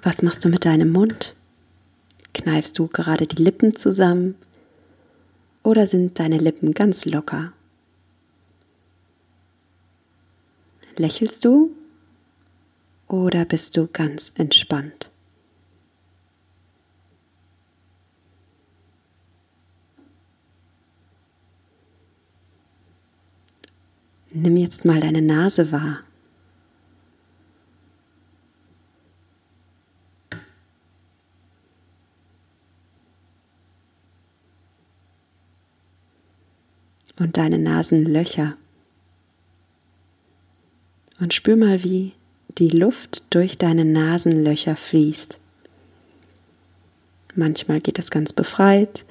Was 0.06 0.22
machst 0.22 0.46
du 0.46 0.50
mit 0.50 0.66
deinem 0.66 0.92
Mund? 0.92 1.34
Kneifst 2.32 2.78
du 2.78 2.88
gerade 2.88 3.26
die 3.26 3.42
Lippen 3.42 3.76
zusammen 3.76 4.36
oder 5.64 5.88
sind 5.88 6.20
deine 6.20 6.38
Lippen 6.38 6.76
ganz 6.76 7.06
locker? 7.06 7.54
Lächelst 10.98 11.44
du 11.44 11.72
oder 13.08 13.46
bist 13.46 13.76
du 13.78 13.88
ganz 13.92 14.32
entspannt? 14.36 15.10
Nimm 24.30 24.56
jetzt 24.58 24.86
mal 24.86 25.00
deine 25.00 25.24
Nase 25.24 25.72
wahr. 25.72 26.02
Und 37.26 37.38
deine 37.38 37.58
Nasenlöcher. 37.58 38.56
Und 41.20 41.34
spür 41.34 41.56
mal, 41.56 41.84
wie 41.84 42.14
die 42.60 42.70
Luft 42.70 43.24
durch 43.32 43.58
deine 43.58 43.84
Nasenlöcher 43.84 44.76
fließt. 44.76 45.40
Manchmal 47.34 47.82
geht 47.82 47.98
es 47.98 48.12
ganz 48.12 48.32
befreit, 48.32 49.06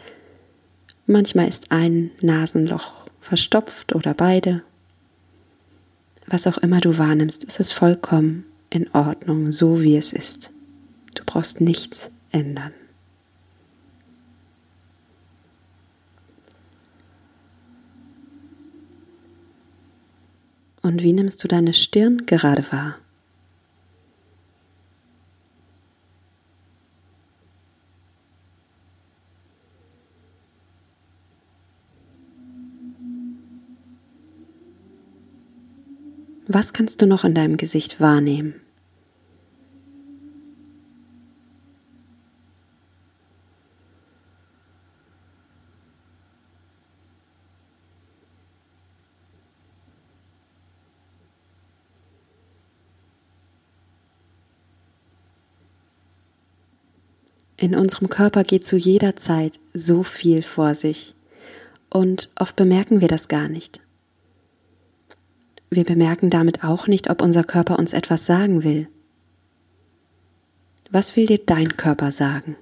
manchmal 1.06 1.48
ist 1.48 1.72
ein 1.72 2.12
Nasenloch 2.20 2.92
verstopft 3.20 3.96
oder 3.96 4.14
beide. 4.14 4.62
Was 6.28 6.46
auch 6.46 6.58
immer 6.58 6.80
du 6.80 6.96
wahrnimmst, 6.96 7.42
ist 7.42 7.58
es 7.58 7.72
vollkommen 7.72 8.44
in 8.70 8.88
Ordnung, 8.94 9.50
so 9.50 9.82
wie 9.82 9.96
es 9.96 10.12
ist. 10.12 10.52
Du 11.16 11.24
brauchst 11.26 11.60
nichts 11.60 12.12
ändern. 12.30 12.72
Und 20.84 21.02
wie 21.02 21.14
nimmst 21.14 21.42
du 21.42 21.48
deine 21.48 21.72
Stirn 21.72 22.26
gerade 22.26 22.62
wahr? 22.70 22.98
Was 36.46 36.74
kannst 36.74 37.00
du 37.00 37.06
noch 37.06 37.24
in 37.24 37.34
deinem 37.34 37.56
Gesicht 37.56 37.98
wahrnehmen? 37.98 38.63
In 57.64 57.74
unserem 57.74 58.10
Körper 58.10 58.44
geht 58.44 58.66
zu 58.66 58.76
jeder 58.76 59.16
Zeit 59.16 59.58
so 59.72 60.02
viel 60.02 60.42
vor 60.42 60.74
sich 60.74 61.14
und 61.88 62.30
oft 62.38 62.56
bemerken 62.56 63.00
wir 63.00 63.08
das 63.08 63.26
gar 63.26 63.48
nicht. 63.48 63.80
Wir 65.70 65.84
bemerken 65.84 66.28
damit 66.28 66.62
auch 66.62 66.88
nicht, 66.88 67.08
ob 67.08 67.22
unser 67.22 67.42
Körper 67.42 67.78
uns 67.78 67.94
etwas 67.94 68.26
sagen 68.26 68.64
will. 68.64 68.86
Was 70.90 71.16
will 71.16 71.24
dir 71.24 71.38
dein 71.38 71.78
Körper 71.78 72.12
sagen? 72.12 72.56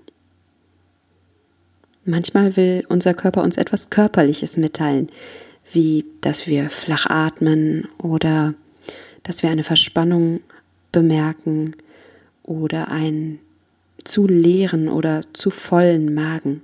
Manchmal 2.05 2.57
will 2.57 2.87
unser 2.88 3.12
Körper 3.12 3.43
uns 3.43 3.57
etwas 3.57 3.91
Körperliches 3.91 4.57
mitteilen, 4.57 5.11
wie 5.73 6.05
dass 6.21 6.47
wir 6.47 6.71
flach 6.71 7.07
atmen 7.07 7.88
oder 7.99 8.55
dass 9.25 9.43
wir 9.43 9.51
eine 9.51 9.65
Verspannung 9.65 10.43
bemerken 10.93 11.75
oder 12.45 12.88
ein 12.93 13.41
zu 14.05 14.27
leeren 14.27 14.88
oder 14.88 15.23
zu 15.33 15.51
vollen 15.51 16.15
Magen. 16.15 16.62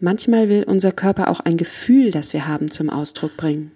Manchmal 0.00 0.48
will 0.48 0.64
unser 0.64 0.90
Körper 0.90 1.28
auch 1.28 1.40
ein 1.40 1.56
Gefühl, 1.56 2.10
das 2.10 2.32
wir 2.32 2.48
haben, 2.48 2.70
zum 2.70 2.90
Ausdruck 2.90 3.36
bringen. 3.36 3.70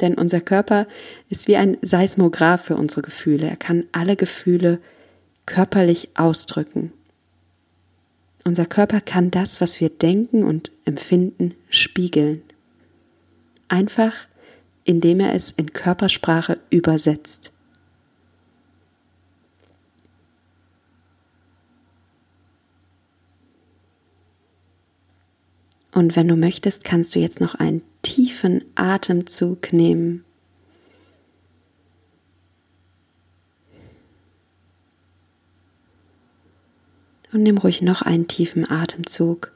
Denn 0.00 0.14
unser 0.14 0.40
Körper 0.40 0.86
ist 1.28 1.48
wie 1.48 1.56
ein 1.56 1.78
Seismograph 1.80 2.64
für 2.64 2.76
unsere 2.76 3.02
Gefühle. 3.02 3.48
Er 3.48 3.56
kann 3.56 3.84
alle 3.92 4.16
Gefühle 4.16 4.80
körperlich 5.46 6.10
ausdrücken. 6.14 6.92
Unser 8.44 8.66
Körper 8.66 9.00
kann 9.00 9.30
das, 9.30 9.60
was 9.60 9.80
wir 9.80 9.88
denken 9.88 10.44
und 10.44 10.70
empfinden, 10.84 11.54
spiegeln. 11.68 12.42
Einfach, 13.68 14.12
indem 14.84 15.20
er 15.20 15.34
es 15.34 15.50
in 15.50 15.72
Körpersprache 15.72 16.58
übersetzt. 16.70 17.52
Und 25.96 26.14
wenn 26.14 26.28
du 26.28 26.36
möchtest, 26.36 26.84
kannst 26.84 27.14
du 27.14 27.20
jetzt 27.20 27.40
noch 27.40 27.54
einen 27.54 27.80
tiefen 28.02 28.62
Atemzug 28.74 29.72
nehmen. 29.72 30.26
Und 37.32 37.44
nimm 37.44 37.56
ruhig 37.56 37.80
noch 37.80 38.02
einen 38.02 38.28
tiefen 38.28 38.70
Atemzug. 38.70 39.52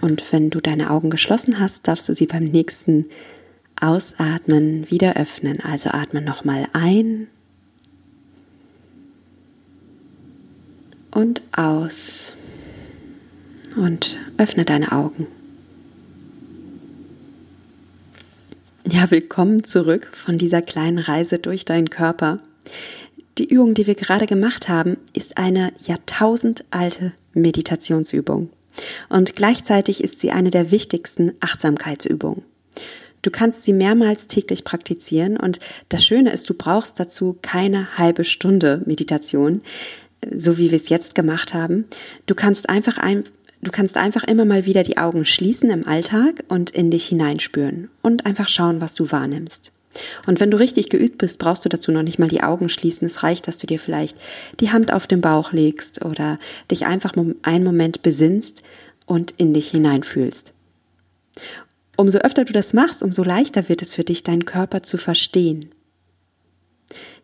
Und 0.00 0.32
wenn 0.32 0.50
du 0.50 0.60
deine 0.60 0.90
Augen 0.90 1.10
geschlossen 1.10 1.60
hast, 1.60 1.86
darfst 1.86 2.08
du 2.08 2.14
sie 2.14 2.26
beim 2.26 2.46
nächsten 2.46 3.08
Ausatmen 3.80 4.90
wieder 4.90 5.16
öffnen. 5.16 5.60
Also 5.60 5.90
atme 5.90 6.20
nochmal 6.20 6.66
ein 6.72 7.28
und 11.10 11.42
aus 11.52 12.34
und 13.76 14.18
öffne 14.36 14.64
deine 14.64 14.92
Augen. 14.92 15.26
Ja, 18.90 19.10
willkommen 19.10 19.64
zurück 19.64 20.08
von 20.12 20.38
dieser 20.38 20.62
kleinen 20.62 20.98
Reise 20.98 21.38
durch 21.38 21.64
deinen 21.64 21.90
Körper. 21.90 22.40
Die 23.36 23.46
Übung, 23.46 23.74
die 23.74 23.86
wir 23.86 23.94
gerade 23.94 24.26
gemacht 24.26 24.68
haben, 24.68 24.96
ist 25.12 25.36
eine 25.36 25.72
jahrtausendalte 25.84 27.12
Meditationsübung. 27.34 28.50
Und 29.08 29.36
gleichzeitig 29.36 30.02
ist 30.02 30.20
sie 30.20 30.30
eine 30.30 30.50
der 30.50 30.70
wichtigsten 30.70 31.32
Achtsamkeitsübungen. 31.40 32.42
Du 33.22 33.30
kannst 33.30 33.64
sie 33.64 33.72
mehrmals 33.72 34.26
täglich 34.26 34.64
praktizieren 34.64 35.36
und 35.36 35.60
das 35.88 36.04
Schöne 36.04 36.32
ist, 36.32 36.48
du 36.48 36.54
brauchst 36.54 37.00
dazu 37.00 37.36
keine 37.42 37.98
halbe 37.98 38.24
Stunde 38.24 38.82
Meditation, 38.86 39.62
so 40.34 40.58
wie 40.58 40.70
wir 40.70 40.76
es 40.76 40.88
jetzt 40.88 41.14
gemacht 41.14 41.54
haben. 41.54 41.86
Du 42.26 42.34
kannst 42.34 42.68
einfach 42.68 42.98
ein, 42.98 43.24
Du 43.60 43.72
kannst 43.72 43.96
einfach 43.96 44.22
immer 44.22 44.44
mal 44.44 44.66
wieder 44.66 44.84
die 44.84 44.98
Augen 44.98 45.24
schließen 45.24 45.70
im 45.70 45.84
Alltag 45.84 46.44
und 46.46 46.70
in 46.70 46.92
dich 46.92 47.08
hineinspüren 47.08 47.90
und 48.02 48.24
einfach 48.24 48.48
schauen, 48.48 48.80
was 48.80 48.94
du 48.94 49.10
wahrnimmst. 49.10 49.72
Und 50.26 50.38
wenn 50.38 50.50
du 50.50 50.58
richtig 50.58 50.90
geübt 50.90 51.18
bist, 51.18 51.40
brauchst 51.40 51.64
du 51.64 51.68
dazu 51.68 51.90
noch 51.90 52.04
nicht 52.04 52.20
mal 52.20 52.28
die 52.28 52.42
Augen 52.42 52.68
schließen. 52.68 53.06
Es 53.06 53.24
reicht, 53.24 53.48
dass 53.48 53.58
du 53.58 53.66
dir 53.66 53.80
vielleicht 53.80 54.16
die 54.60 54.70
Hand 54.70 54.92
auf 54.92 55.08
den 55.08 55.20
Bauch 55.20 55.52
legst 55.52 56.04
oder 56.04 56.38
dich 56.70 56.86
einfach 56.86 57.14
einen 57.42 57.64
Moment 57.64 58.02
besinnst 58.02 58.62
und 59.06 59.32
in 59.32 59.54
dich 59.54 59.70
hineinfühlst. 59.70 60.52
Umso 62.00 62.18
öfter 62.18 62.44
du 62.44 62.52
das 62.52 62.74
machst, 62.74 63.02
umso 63.02 63.24
leichter 63.24 63.68
wird 63.68 63.82
es 63.82 63.96
für 63.96 64.04
dich, 64.04 64.22
deinen 64.22 64.44
Körper 64.44 64.84
zu 64.84 64.98
verstehen. 64.98 65.70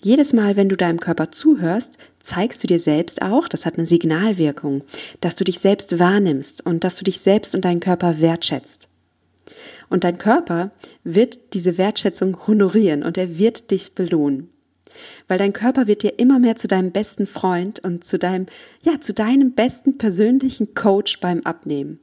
Jedes 0.01 0.33
Mal, 0.33 0.57
wenn 0.57 0.69
du 0.69 0.77
deinem 0.77 0.99
Körper 0.99 1.31
zuhörst, 1.31 1.97
zeigst 2.19 2.61
du 2.61 2.67
dir 2.67 2.81
selbst 2.81 3.23
auch, 3.23 3.47
das 3.47 3.67
hat 3.67 3.77
eine 3.77 3.87
Signalwirkung, 3.87 4.83
dass 5.21 5.37
du 5.37 5.45
dich 5.45 5.61
selbst 5.61 6.01
wahrnimmst 6.01 6.67
und 6.67 6.83
dass 6.83 6.97
du 6.97 7.05
dich 7.05 7.21
selbst 7.21 7.55
und 7.55 7.65
deinen 7.65 7.79
Körper 7.79 8.21
wertschätzt. 8.21 8.89
Und 9.91 10.03
dein 10.03 10.19
Körper 10.19 10.73
wird 11.05 11.55
diese 11.55 11.79
Wertschätzung 11.79 12.49
honorieren 12.49 13.05
und 13.05 13.17
er 13.17 13.39
wird 13.39 13.71
dich 13.71 13.95
belohnen. 13.95 14.51
Weil 15.29 15.39
dein 15.39 15.53
Körper 15.53 15.87
wird 15.87 16.03
dir 16.03 16.19
immer 16.19 16.41
mehr 16.41 16.57
zu 16.57 16.67
deinem 16.67 16.91
besten 16.91 17.27
Freund 17.27 17.79
und 17.81 18.05
zu 18.05 18.19
deinem, 18.19 18.47
ja, 18.83 19.01
zu 19.01 19.15
deinem 19.15 19.53
besten 19.53 19.99
persönlichen 19.99 20.75
Coach 20.75 21.21
beim 21.21 21.41
Abnehmen 21.43 22.01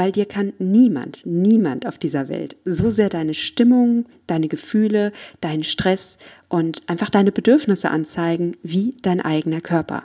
weil 0.00 0.12
dir 0.12 0.24
kann 0.24 0.54
niemand, 0.58 1.26
niemand 1.26 1.84
auf 1.84 1.98
dieser 1.98 2.30
Welt 2.30 2.56
so 2.64 2.90
sehr 2.90 3.10
deine 3.10 3.34
Stimmung, 3.34 4.06
deine 4.26 4.48
Gefühle, 4.48 5.12
deinen 5.42 5.62
Stress 5.62 6.16
und 6.48 6.80
einfach 6.86 7.10
deine 7.10 7.32
Bedürfnisse 7.32 7.90
anzeigen 7.90 8.56
wie 8.62 8.96
dein 9.02 9.20
eigener 9.20 9.60
Körper. 9.60 10.04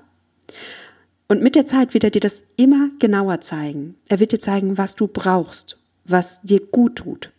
Und 1.30 1.42
mit 1.42 1.56
der 1.56 1.66
Zeit 1.66 1.94
wird 1.94 2.04
er 2.04 2.10
dir 2.10 2.20
das 2.20 2.44
immer 2.58 2.90
genauer 3.00 3.40
zeigen. 3.40 3.96
Er 4.10 4.20
wird 4.20 4.34
dir 4.34 4.42
zeigen, 4.42 4.78
was 4.78 4.98
du 4.98 5.08
brauchst, 5.08 5.78
was 6.04 6.42
dir 6.42 6.60
gut 6.60 6.98
tut. 6.98 7.32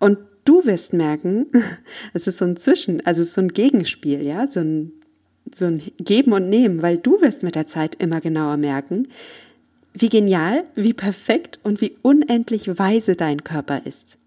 Und 0.00 0.16
du 0.46 0.64
wirst 0.64 0.94
merken, 0.94 1.48
es 2.14 2.26
ist 2.26 2.38
so 2.38 2.46
ein 2.46 2.56
Zwischen, 2.56 3.04
also 3.04 3.20
es 3.20 3.28
ist 3.28 3.34
so 3.34 3.42
ein 3.42 3.48
Gegenspiel, 3.48 4.24
ja, 4.24 4.46
so 4.46 4.60
ein, 4.60 4.92
so 5.54 5.66
ein 5.66 5.82
Geben 5.98 6.32
und 6.32 6.48
Nehmen, 6.48 6.80
weil 6.80 6.96
du 6.96 7.20
wirst 7.20 7.42
mit 7.42 7.56
der 7.56 7.66
Zeit 7.66 7.96
immer 7.96 8.22
genauer 8.22 8.56
merken, 8.56 9.06
wie 9.94 10.08
genial, 10.08 10.64
wie 10.74 10.92
perfekt 10.92 11.60
und 11.62 11.80
wie 11.80 11.96
unendlich 12.02 12.78
weise 12.78 13.14
dein 13.14 13.44
Körper 13.44 13.86
ist. 13.86 14.18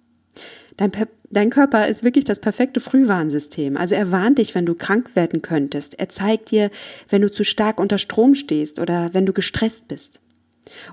Dein, 0.78 0.92
dein, 1.30 1.50
Körper 1.50 1.88
ist 1.88 2.04
wirklich 2.04 2.24
das 2.24 2.40
perfekte 2.40 2.80
Frühwarnsystem. 2.80 3.78
Also 3.78 3.96
er 3.96 4.12
warnt 4.12 4.38
dich, 4.38 4.56
wenn 4.56 4.66
du 4.66 4.76
krank 4.76 5.16
werden 5.16 5.42
könntest. 5.42 6.00
Er 6.00 6.10
zeigt 6.10 6.52
dir, 6.52 6.72
wenn 7.10 7.22
du 7.22 7.32
zu 7.32 7.44
stark 7.44 7.80
unter 7.80 7.98
Strom 7.98 8.36
stehst 8.36 8.80
oder 8.80 9.14
wenn 9.14 9.26
du 9.26 9.34
gestresst 9.34 9.88
bist. 9.88 10.22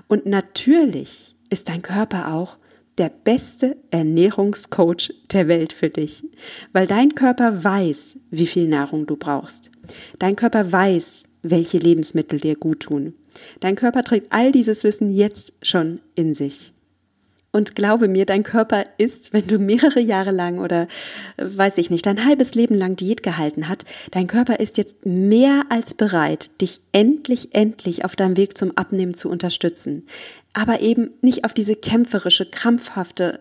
Und 0.07 0.25
natürlich 0.25 1.35
ist 1.49 1.69
dein 1.69 1.81
Körper 1.81 2.33
auch 2.33 2.57
der 2.97 3.09
beste 3.09 3.77
Ernährungscoach 3.91 5.13
der 5.31 5.47
Welt 5.47 5.73
für 5.73 5.89
dich, 5.89 6.23
weil 6.73 6.87
dein 6.87 7.13
Körper 7.13 7.63
weiß, 7.63 8.17
wie 8.31 8.47
viel 8.47 8.67
Nahrung 8.67 9.05
du 9.05 9.17
brauchst. 9.17 9.69
Dein 10.17 10.35
Körper 10.35 10.71
weiß, 10.71 11.25
welche 11.43 11.77
Lebensmittel 11.77 12.39
dir 12.39 12.55
gut 12.55 12.81
tun. 12.81 13.13
Dein 13.59 13.75
Körper 13.75 14.03
trägt 14.03 14.31
all 14.31 14.51
dieses 14.51 14.83
Wissen 14.83 15.09
jetzt 15.09 15.53
schon 15.61 16.01
in 16.15 16.33
sich. 16.33 16.73
Und 17.55 17.73
glaube 17.73 18.09
mir, 18.09 18.25
dein 18.25 18.43
Körper 18.43 18.83
ist, 18.97 19.31
wenn 19.31 19.47
du 19.47 19.59
mehrere 19.59 20.01
Jahre 20.01 20.31
lang 20.31 20.59
oder 20.59 20.89
weiß 21.37 21.77
ich 21.77 21.89
nicht, 21.89 22.05
dein 22.05 22.25
halbes 22.25 22.53
Leben 22.53 22.75
lang 22.75 22.97
Diät 22.97 23.23
gehalten 23.23 23.69
hat, 23.69 23.85
dein 24.11 24.27
Körper 24.27 24.59
ist 24.59 24.77
jetzt 24.77 25.05
mehr 25.05 25.63
als 25.69 25.93
bereit, 25.93 26.51
dich 26.59 26.81
endlich, 26.91 27.55
endlich 27.55 28.03
auf 28.03 28.17
deinem 28.17 28.35
Weg 28.35 28.57
zum 28.57 28.75
Abnehmen 28.75 29.13
zu 29.13 29.29
unterstützen. 29.29 30.05
Aber 30.51 30.81
eben 30.81 31.11
nicht 31.21 31.45
auf 31.45 31.53
diese 31.53 31.77
kämpferische, 31.77 32.45
krampfhafte, 32.45 33.39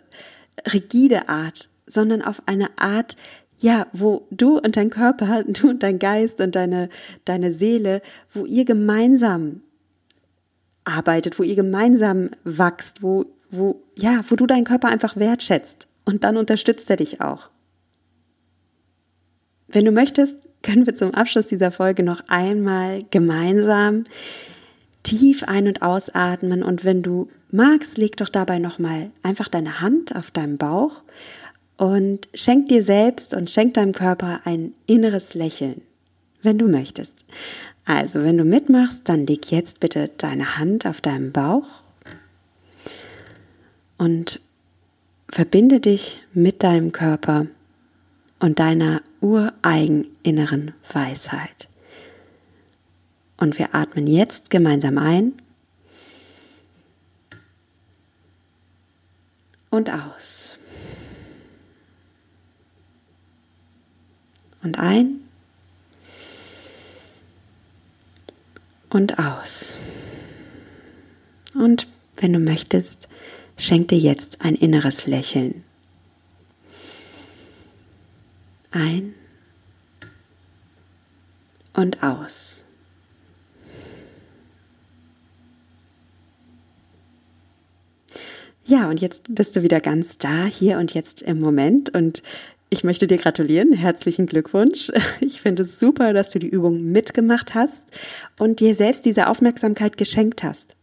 rigide 0.73 1.29
Art, 1.29 1.69
sondern 1.85 2.23
auf 2.23 2.41
eine 2.47 2.69
Art, 2.79 3.17
ja, 3.59 3.89
wo 3.93 4.29
du 4.31 4.61
und 4.61 4.77
dein 4.77 4.91
Körper, 4.91 5.43
du 5.49 5.71
und 5.71 5.83
dein 5.83 5.99
Geist 5.99 6.41
und 6.41 6.55
deine, 6.55 6.89
deine 7.25 7.51
Seele, 7.51 8.01
wo 8.33 8.47
ihr 8.47 8.65
gemeinsam 8.65 9.63
arbeitet, 10.85 11.39
wo 11.39 11.43
ihr 11.43 11.57
gemeinsam 11.57 12.31
wachst, 12.45 13.03
wo, 13.03 13.27
wo, 13.51 13.83
ja, 13.97 14.23
wo 14.29 14.37
du 14.37 14.47
deinen 14.47 14.65
Körper 14.65 14.89
einfach 14.89 15.17
wertschätzt 15.17 15.89
und 16.05 16.25
dann 16.25 16.37
unterstützt 16.37 16.91
er 16.91 16.97
dich 16.97 17.21
auch. 17.21 17.51
wenn 19.69 19.85
du 19.85 19.93
möchtest, 19.93 20.49
können 20.63 20.87
wir 20.87 20.95
zum 20.95 21.13
Abschluss 21.15 21.47
dieser 21.47 21.71
Folge 21.71 22.03
noch 22.03 22.23
einmal 22.29 23.05
gemeinsam 23.11 24.05
tief 25.03 25.45
ein- 25.45 25.69
und 25.69 25.83
ausatmen 25.83 26.63
und 26.63 26.85
wenn 26.85 27.03
du 27.03 27.29
magst, 27.51 27.99
leg 27.99 28.17
doch 28.17 28.29
dabei 28.29 28.59
nochmal 28.59 29.11
einfach 29.23 29.49
deine 29.49 29.81
Hand 29.81 30.17
auf 30.17 30.31
deinem 30.31 30.57
Bauch 30.57 31.03
und 31.77 32.29
schenk 32.35 32.69
dir 32.69 32.83
selbst 32.83 33.35
und 33.35 33.51
schenk 33.51 33.75
deinem 33.75 33.93
Körper 33.93 34.41
ein 34.45 34.75
inneres 34.87 35.35
Lächeln, 35.35 35.83
wenn 36.43 36.59
du 36.59 36.69
möchtest. 36.69 37.15
Also, 37.85 38.23
wenn 38.23 38.39
du 38.39 38.45
mitmachst, 38.45 39.03
dann 39.09 39.27
leg 39.27 39.51
jetzt 39.51 39.81
bitte 39.81 40.11
deine 40.17 40.57
Hand 40.57 40.87
auf 40.87 41.01
deinem 41.01 41.33
Bauch 41.33 41.67
und 43.99 44.41
verbinde 45.31 45.81
dich 45.81 46.23
mit 46.33 46.63
deinem 46.63 46.93
Körper 46.93 47.47
und 48.39 48.59
deiner 48.59 49.03
ureigen 49.21 50.07
inneren 50.23 50.73
Weisheit. 50.93 51.69
Und 53.37 53.59
wir 53.59 53.75
atmen 53.75 54.07
jetzt 54.07 54.49
gemeinsam 54.49 54.97
ein 54.97 55.35
und 59.71 59.91
aus. 59.91 60.59
Und 64.63 64.79
ein 64.79 65.24
und 68.95 69.19
aus. 69.19 69.81
Und 71.55 71.89
wenn 72.17 72.33
du 72.33 72.39
möchtest, 72.39 73.09
schenk 73.57 73.89
dir 73.89 73.99
jetzt 73.99 74.41
ein 74.41 74.55
inneres 74.55 75.07
Lächeln. 75.07 75.65
Ein 78.71 79.15
und 81.73 82.03
aus. 82.05 82.65
Ja, 88.67 88.89
und 88.89 89.01
jetzt 89.01 89.35
bist 89.35 89.57
du 89.57 89.63
wieder 89.63 89.81
ganz 89.81 90.19
da, 90.19 90.47
hier 90.47 90.79
und 90.79 90.95
jetzt 90.95 91.21
im 91.21 91.39
Moment. 91.39 91.93
Und 91.93 92.23
ich 92.75 92.83
möchte 92.83 93.07
dir 93.07 93.19
gratulieren. 93.19 93.73
Herzlichen 93.73 94.27
Glückwunsch. 94.27 94.91
Ich 95.21 95.41
finde 95.41 95.63
es 95.63 95.79
super, 95.79 96.13
dass 96.13 96.31
du 96.31 96.41
die 96.41 96.49
Übung 96.49 96.91
mitgemacht 96.91 97.55
hast 97.55 97.85
und 98.39 98.59
dir 98.59 98.75
selbst 98.75 99.05
diese 99.05 99.29
Aufmerksamkeit 99.29 99.97
geschenkt 99.97 100.43
hast. 100.43 100.75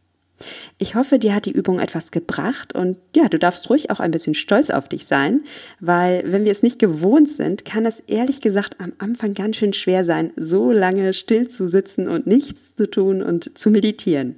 Ich 0.78 0.96
hoffe, 0.96 1.20
dir 1.20 1.36
hat 1.36 1.46
die 1.46 1.52
Übung 1.52 1.80
etwas 1.80 2.12
gebracht 2.12 2.74
und 2.74 2.98
ja, 3.16 3.28
du 3.28 3.38
darfst 3.38 3.70
ruhig 3.70 3.92
auch 3.92 4.00
ein 4.00 4.10
bisschen 4.10 4.34
stolz 4.34 4.70
auf 4.70 4.88
dich 4.88 5.06
sein, 5.06 5.42
weil 5.80 6.24
wenn 6.26 6.46
wir 6.46 6.52
es 6.52 6.64
nicht 6.64 6.80
gewohnt 6.80 7.30
sind, 7.30 7.66
kann 7.66 7.86
es 7.86 8.00
ehrlich 8.00 8.42
gesagt 8.42 8.78
am 8.80 8.94
Anfang 8.98 9.34
ganz 9.34 9.58
schön 9.58 9.74
schwer 9.74 10.04
sein, 10.04 10.32
so 10.36 10.72
lange 10.72 11.14
still 11.14 11.50
zu 11.50 11.68
sitzen 11.68 12.08
und 12.08 12.26
nichts 12.26 12.76
zu 12.76 12.90
tun 12.90 13.22
und 13.22 13.58
zu 13.58 13.70
meditieren. 13.70 14.38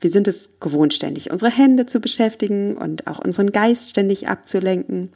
Wir 0.00 0.10
sind 0.10 0.26
es 0.26 0.58
gewohnt, 0.58 0.94
ständig 0.94 1.30
unsere 1.30 1.50
Hände 1.50 1.86
zu 1.86 2.00
beschäftigen 2.00 2.76
und 2.76 3.06
auch 3.06 3.18
unseren 3.18 3.52
Geist 3.52 3.90
ständig 3.90 4.26
abzulenken. 4.26 5.10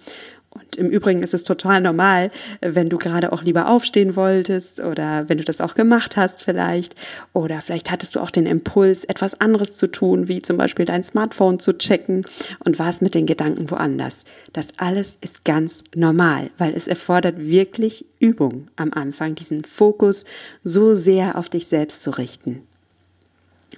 Und 0.51 0.77
im 0.77 0.89
Übrigen 0.89 1.23
ist 1.23 1.35
es 1.35 1.45
total 1.45 1.81
normal, 1.81 2.31
wenn 2.61 2.89
du 2.89 2.97
gerade 2.97 3.33
auch 3.33 3.43
lieber 3.43 3.69
aufstehen 3.69 4.17
wolltest 4.17 4.81
oder 4.81 5.29
wenn 5.29 5.39
du 5.39 5.45
das 5.45 5.61
auch 5.61 5.75
gemacht 5.75 6.17
hast 6.17 6.43
vielleicht. 6.43 6.95
Oder 7.33 7.61
vielleicht 7.61 7.91
hattest 7.91 8.15
du 8.15 8.21
auch 8.21 8.31
den 8.31 8.47
Impuls, 8.47 9.05
etwas 9.05 9.41
anderes 9.41 9.75
zu 9.75 9.89
tun, 9.89 10.29
wie 10.29 10.41
zum 10.41 10.57
Beispiel 10.57 10.87
dein 10.87 11.03
Smartphone 11.03 11.59
zu 11.59 11.77
checken 11.77 12.25
und 12.65 12.79
warst 12.79 13.03
mit 13.03 13.15
den 13.15 13.27
Gedanken 13.27 13.71
woanders. 13.71 14.25
Das 14.53 14.69
alles 14.79 15.19
ist 15.21 15.45
ganz 15.45 15.85
normal, 15.95 16.51
weil 16.57 16.75
es 16.75 16.89
erfordert 16.89 17.39
wirklich 17.39 18.07
Übung 18.19 18.69
am 18.77 18.93
Anfang, 18.93 19.35
diesen 19.35 19.65
Fokus 19.65 20.25
so 20.65 20.95
sehr 20.95 21.37
auf 21.37 21.49
dich 21.51 21.67
selbst 21.67 22.03
zu 22.03 22.11
richten. 22.11 22.63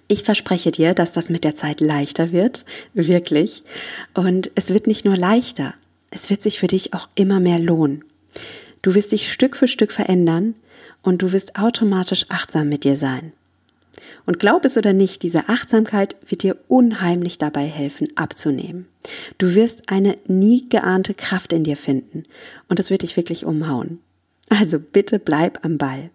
Ich 0.07 0.25
verspreche 0.25 0.73
dir, 0.73 0.95
dass 0.95 1.13
das 1.13 1.31
mit 1.31 1.45
der 1.45 1.55
Zeit 1.55 1.81
leichter 1.81 2.33
wird, 2.33 2.65
wirklich. 2.95 3.63
Und 4.15 4.51
es 4.57 4.75
wird 4.75 4.89
nicht 4.89 5.05
nur 5.05 5.17
leichter, 5.17 5.75
es 6.11 6.31
wird 6.31 6.43
sich 6.43 6.59
für 6.59 6.67
dich 6.67 6.95
auch 6.95 7.09
immer 7.15 7.41
mehr 7.41 7.59
lohnen. 7.59 8.05
Du 8.83 8.95
wirst 8.95 9.13
dich 9.13 9.33
Stück 9.33 9.57
für 9.57 9.69
Stück 9.69 9.93
verändern 9.93 10.55
und 11.03 11.23
du 11.23 11.33
wirst 11.33 11.57
automatisch 11.57 12.27
achtsam 12.29 12.69
mit 12.69 12.85
dir 12.85 12.97
sein. 12.97 13.33
Und 14.27 14.39
glaub 14.39 14.65
es 14.65 14.77
oder 14.77 14.93
nicht, 14.93 15.23
diese 15.23 15.49
Achtsamkeit 15.49 16.17
wird 16.27 16.43
dir 16.43 16.57
unheimlich 16.69 17.39
dabei 17.39 17.65
helfen, 17.65 18.09
abzunehmen. 18.17 18.87
Du 19.39 19.55
wirst 19.55 19.89
eine 19.89 20.15
nie 20.27 20.69
geahnte 20.69 21.15
Kraft 21.15 21.53
in 21.53 21.65
dir 21.65 21.77
finden 21.77 22.25
und 22.69 22.79
es 22.79 22.91
wird 22.91 23.03
dich 23.03 23.17
wirklich 23.17 23.45
umhauen. 23.45 24.01
Also 24.49 24.79
bitte 24.79 25.19
bleib 25.19 25.65
am 25.65 25.79
Ball. 25.79 26.11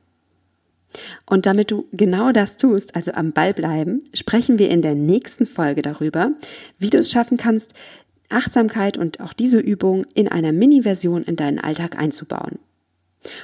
Und 1.25 1.45
damit 1.45 1.71
du 1.71 1.87
genau 1.91 2.31
das 2.31 2.57
tust, 2.57 2.95
also 2.95 3.11
am 3.11 3.33
Ball 3.33 3.53
bleiben, 3.53 4.03
sprechen 4.13 4.59
wir 4.59 4.69
in 4.69 4.81
der 4.81 4.95
nächsten 4.95 5.45
Folge 5.45 5.81
darüber, 5.81 6.31
wie 6.79 6.89
du 6.89 6.97
es 6.97 7.11
schaffen 7.11 7.37
kannst, 7.37 7.73
Achtsamkeit 8.29 8.97
und 8.97 9.19
auch 9.19 9.33
diese 9.33 9.59
Übung 9.59 10.05
in 10.13 10.27
einer 10.27 10.51
Mini-Version 10.51 11.23
in 11.23 11.35
deinen 11.35 11.59
Alltag 11.59 11.97
einzubauen. 11.97 12.59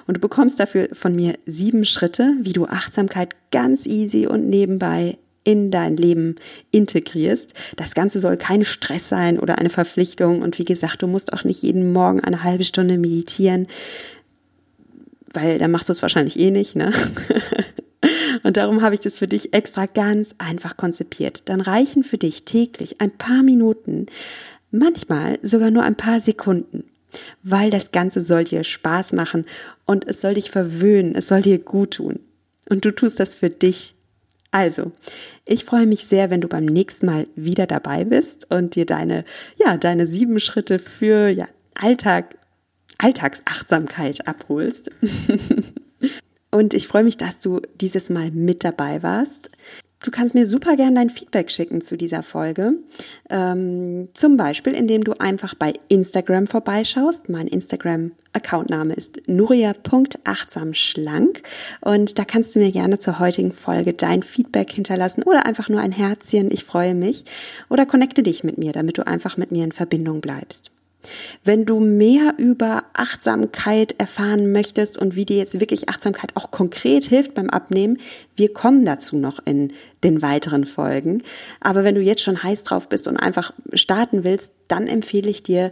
Und 0.08 0.18
du 0.18 0.22
bekommst 0.22 0.60
dafür 0.60 0.90
von 0.94 1.16
mir 1.16 1.36
sieben 1.46 1.86
Schritte, 1.86 2.36
wie 2.42 2.54
du 2.54 2.66
Achtsamkeit 2.66 3.36
ganz 3.52 3.86
easy 3.86 4.28
und 4.28 4.50
nebenbei 4.50 5.18
in 5.44 5.72
dein 5.72 5.98
Leben 5.98 6.36
integrierst. 6.70 7.54
Das 7.76 7.96
Ganze 7.96 8.20
soll 8.20 8.38
kein 8.38 8.64
Stress 8.64 9.10
sein 9.10 9.40
oder 9.40 9.58
eine 9.58 9.70
Verpflichtung. 9.70 10.42
Und 10.42 10.60
wie 10.60 10.64
gesagt, 10.66 11.02
du 11.02 11.08
musst 11.08 11.34
auch 11.34 11.44
nicht 11.44 11.64
jeden 11.64 11.92
Morgen 11.94 12.20
eine 12.20 12.44
halbe 12.44 12.64
Stunde 12.64 12.98
meditieren, 12.98 13.68
weil 15.34 15.58
da 15.58 15.68
machst 15.68 15.90
du 15.90 15.94
es 15.94 16.02
wahrscheinlich 16.02 16.38
eh 16.38 16.52
nicht, 16.52 16.76
ne? 16.76 16.94
Und 18.44 18.58
darum 18.58 18.82
habe 18.82 18.96
ich 18.96 19.02
das 19.02 19.20
für 19.20 19.28
dich 19.28 19.54
extra 19.54 19.86
ganz 19.86 20.34
einfach 20.40 20.76
konzipiert. 20.76 21.48
Dann 21.50 21.62
reichen 21.62 22.04
für 22.04 22.18
dich 22.18 22.44
täglich 22.44 23.00
ein 23.00 23.12
paar 23.12 23.44
Minuten, 23.44 24.08
manchmal 24.72 25.40
sogar 25.42 25.72
nur 25.72 25.84
ein 25.84 25.96
paar 25.96 26.20
Sekunden, 26.20 26.86
weil 27.44 27.70
das 27.70 27.92
Ganze 27.92 28.22
soll 28.22 28.46
dir 28.46 28.64
Spaß 28.64 29.14
machen 29.14 29.46
und 29.86 30.08
es 30.08 30.22
soll 30.22 30.34
dich 30.36 30.52
verwöhnen, 30.52 31.16
es 31.16 31.28
soll 31.28 31.42
dir 31.42 31.60
gut 31.60 31.96
tun. 31.96 32.20
Und 32.70 32.86
du 32.86 32.92
tust 32.92 33.20
das 33.20 33.36
für 33.36 33.50
dich. 33.50 33.96
Also, 34.52 34.92
ich 35.46 35.66
freue 35.66 35.88
mich 35.88 36.06
sehr, 36.06 36.30
wenn 36.30 36.42
du 36.42 36.48
beim 36.48 36.66
nächsten 36.66 37.06
Mal 37.06 37.28
wieder 37.36 37.68
dabei 37.68 38.04
bist 38.04 38.50
und 38.50 38.76
dir 38.76 38.86
deine, 38.86 39.26
ja, 39.58 39.78
deine 39.78 40.08
sieben 40.08 40.40
Schritte 40.40 40.78
für, 40.78 41.30
ja, 41.30 41.48
Alltag, 41.74 42.36
Alltagsachtsamkeit 42.98 44.28
abholst. 44.28 44.92
und 46.52 46.74
ich 46.74 46.88
freue 46.88 47.04
mich, 47.04 47.18
dass 47.18 47.40
du 47.40 47.62
dieses 47.80 48.10
Mal 48.10 48.32
mit 48.32 48.64
dabei 48.64 49.04
warst. 49.04 49.52
Du 50.04 50.10
kannst 50.10 50.34
mir 50.34 50.48
super 50.48 50.78
gern 50.78 50.96
dein 50.96 51.12
Feedback 51.12 51.52
schicken 51.52 51.82
zu 51.82 51.96
dieser 51.96 52.24
Folge. 52.24 52.74
Ähm, 53.30 54.08
zum 54.14 54.36
Beispiel, 54.36 54.74
indem 54.74 55.04
du 55.04 55.14
einfach 55.14 55.54
bei 55.54 55.76
Instagram 55.90 56.48
vorbeischaust. 56.48 57.30
Mein 57.30 57.46
Instagram-Accountname 57.48 58.96
ist 58.96 59.22
nuria.achtsamschlank. 59.28 61.44
Und 61.82 62.18
da 62.18 62.26
kannst 62.26 62.56
du 62.56 62.60
mir 62.60 62.72
gerne 62.72 62.98
zur 62.98 63.20
heutigen 63.20 63.52
Folge 63.52 63.94
dein 63.94 64.24
Feedback 64.24 64.72
hinterlassen 64.72 65.22
oder 65.22 65.46
einfach 65.46 65.70
nur 65.70 65.82
ein 65.82 65.92
Herzchen. 65.92 66.50
Ich 66.50 66.64
freue 66.64 66.96
mich. 66.96 67.26
Oder 67.70 67.86
connecte 67.86 68.24
dich 68.24 68.44
mit 68.44 68.58
mir, 68.58 68.72
damit 68.72 68.98
du 68.98 69.06
einfach 69.06 69.38
mit 69.38 69.52
mir 69.52 69.64
in 69.64 69.72
Verbindung 69.72 70.20
bleibst. 70.20 70.72
Wenn 71.44 71.66
du 71.66 71.80
mehr 71.80 72.36
über 72.38 72.84
Achtsamkeit 72.94 73.96
erfahren 73.98 74.52
möchtest 74.52 74.98
und 74.98 75.16
wie 75.16 75.26
dir 75.26 75.38
jetzt 75.38 75.60
wirklich 75.60 75.90
Achtsamkeit 75.90 76.36
auch 76.36 76.52
konkret 76.52 77.04
hilft 77.04 77.34
beim 77.34 77.50
Abnehmen, 77.50 78.00
wir 78.36 78.54
kommen 78.54 78.86
dazu 78.86 79.18
noch 79.18 79.40
in 79.46 79.74
den 80.04 80.22
weiteren 80.22 80.66
Folgen. 80.66 81.24
Aber 81.60 81.84
wenn 81.84 81.96
du 81.96 82.02
jetzt 82.02 82.24
schon 82.24 82.42
heiß 82.42 82.64
drauf 82.64 82.90
bist 82.90 83.08
und 83.08 83.18
einfach 83.18 83.54
starten 83.74 84.24
willst, 84.24 84.54
dann 84.68 84.88
empfehle 84.88 85.30
ich 85.30 85.44
dir 85.44 85.72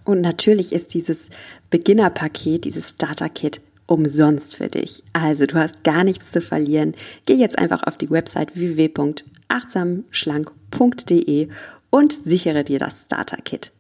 Und 0.05 0.21
natürlich 0.21 0.73
ist 0.73 0.95
dieses 0.95 1.31
Beginnerpaket, 1.71 2.65
dieses 2.65 2.91
Starter-Kit 2.91 3.61
umsonst 3.87 4.57
für 4.57 4.69
dich. 4.69 5.03
Also 5.13 5.47
du 5.47 5.57
hast 5.57 5.85
gar 5.85 6.05
nichts 6.05 6.33
zu 6.33 6.41
verlieren. 6.41 6.95
Geh 7.27 7.35
jetzt 7.35 7.59
einfach 7.59 7.83
auf 7.85 7.97
die 7.97 8.11
Website 8.11 8.57
www.achtsamschlank.de 8.57 11.49
und 11.91 12.13
sichere 12.13 12.65
dir 12.65 12.79
das 12.79 13.05
Starter-Kit. 13.05 13.71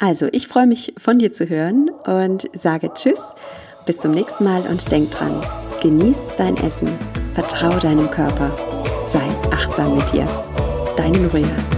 Also, 0.00 0.28
ich 0.30 0.46
freue 0.46 0.68
mich 0.68 0.94
von 0.96 1.18
dir 1.18 1.32
zu 1.32 1.48
hören 1.48 1.90
und 2.06 2.48
sage 2.52 2.92
Tschüss, 2.94 3.34
bis 3.84 3.98
zum 3.98 4.12
nächsten 4.12 4.44
Mal 4.44 4.62
und 4.62 4.92
denk 4.92 5.10
dran, 5.10 5.42
Genieß 5.80 6.26
dein 6.36 6.56
Essen, 6.56 6.88
vertraue 7.34 7.78
deinem 7.78 8.10
Körper, 8.10 8.50
sei 9.08 9.28
achtsam 9.50 9.96
mit 9.96 10.12
dir. 10.12 10.26
Deine 10.96 11.18
Nuria. 11.18 11.77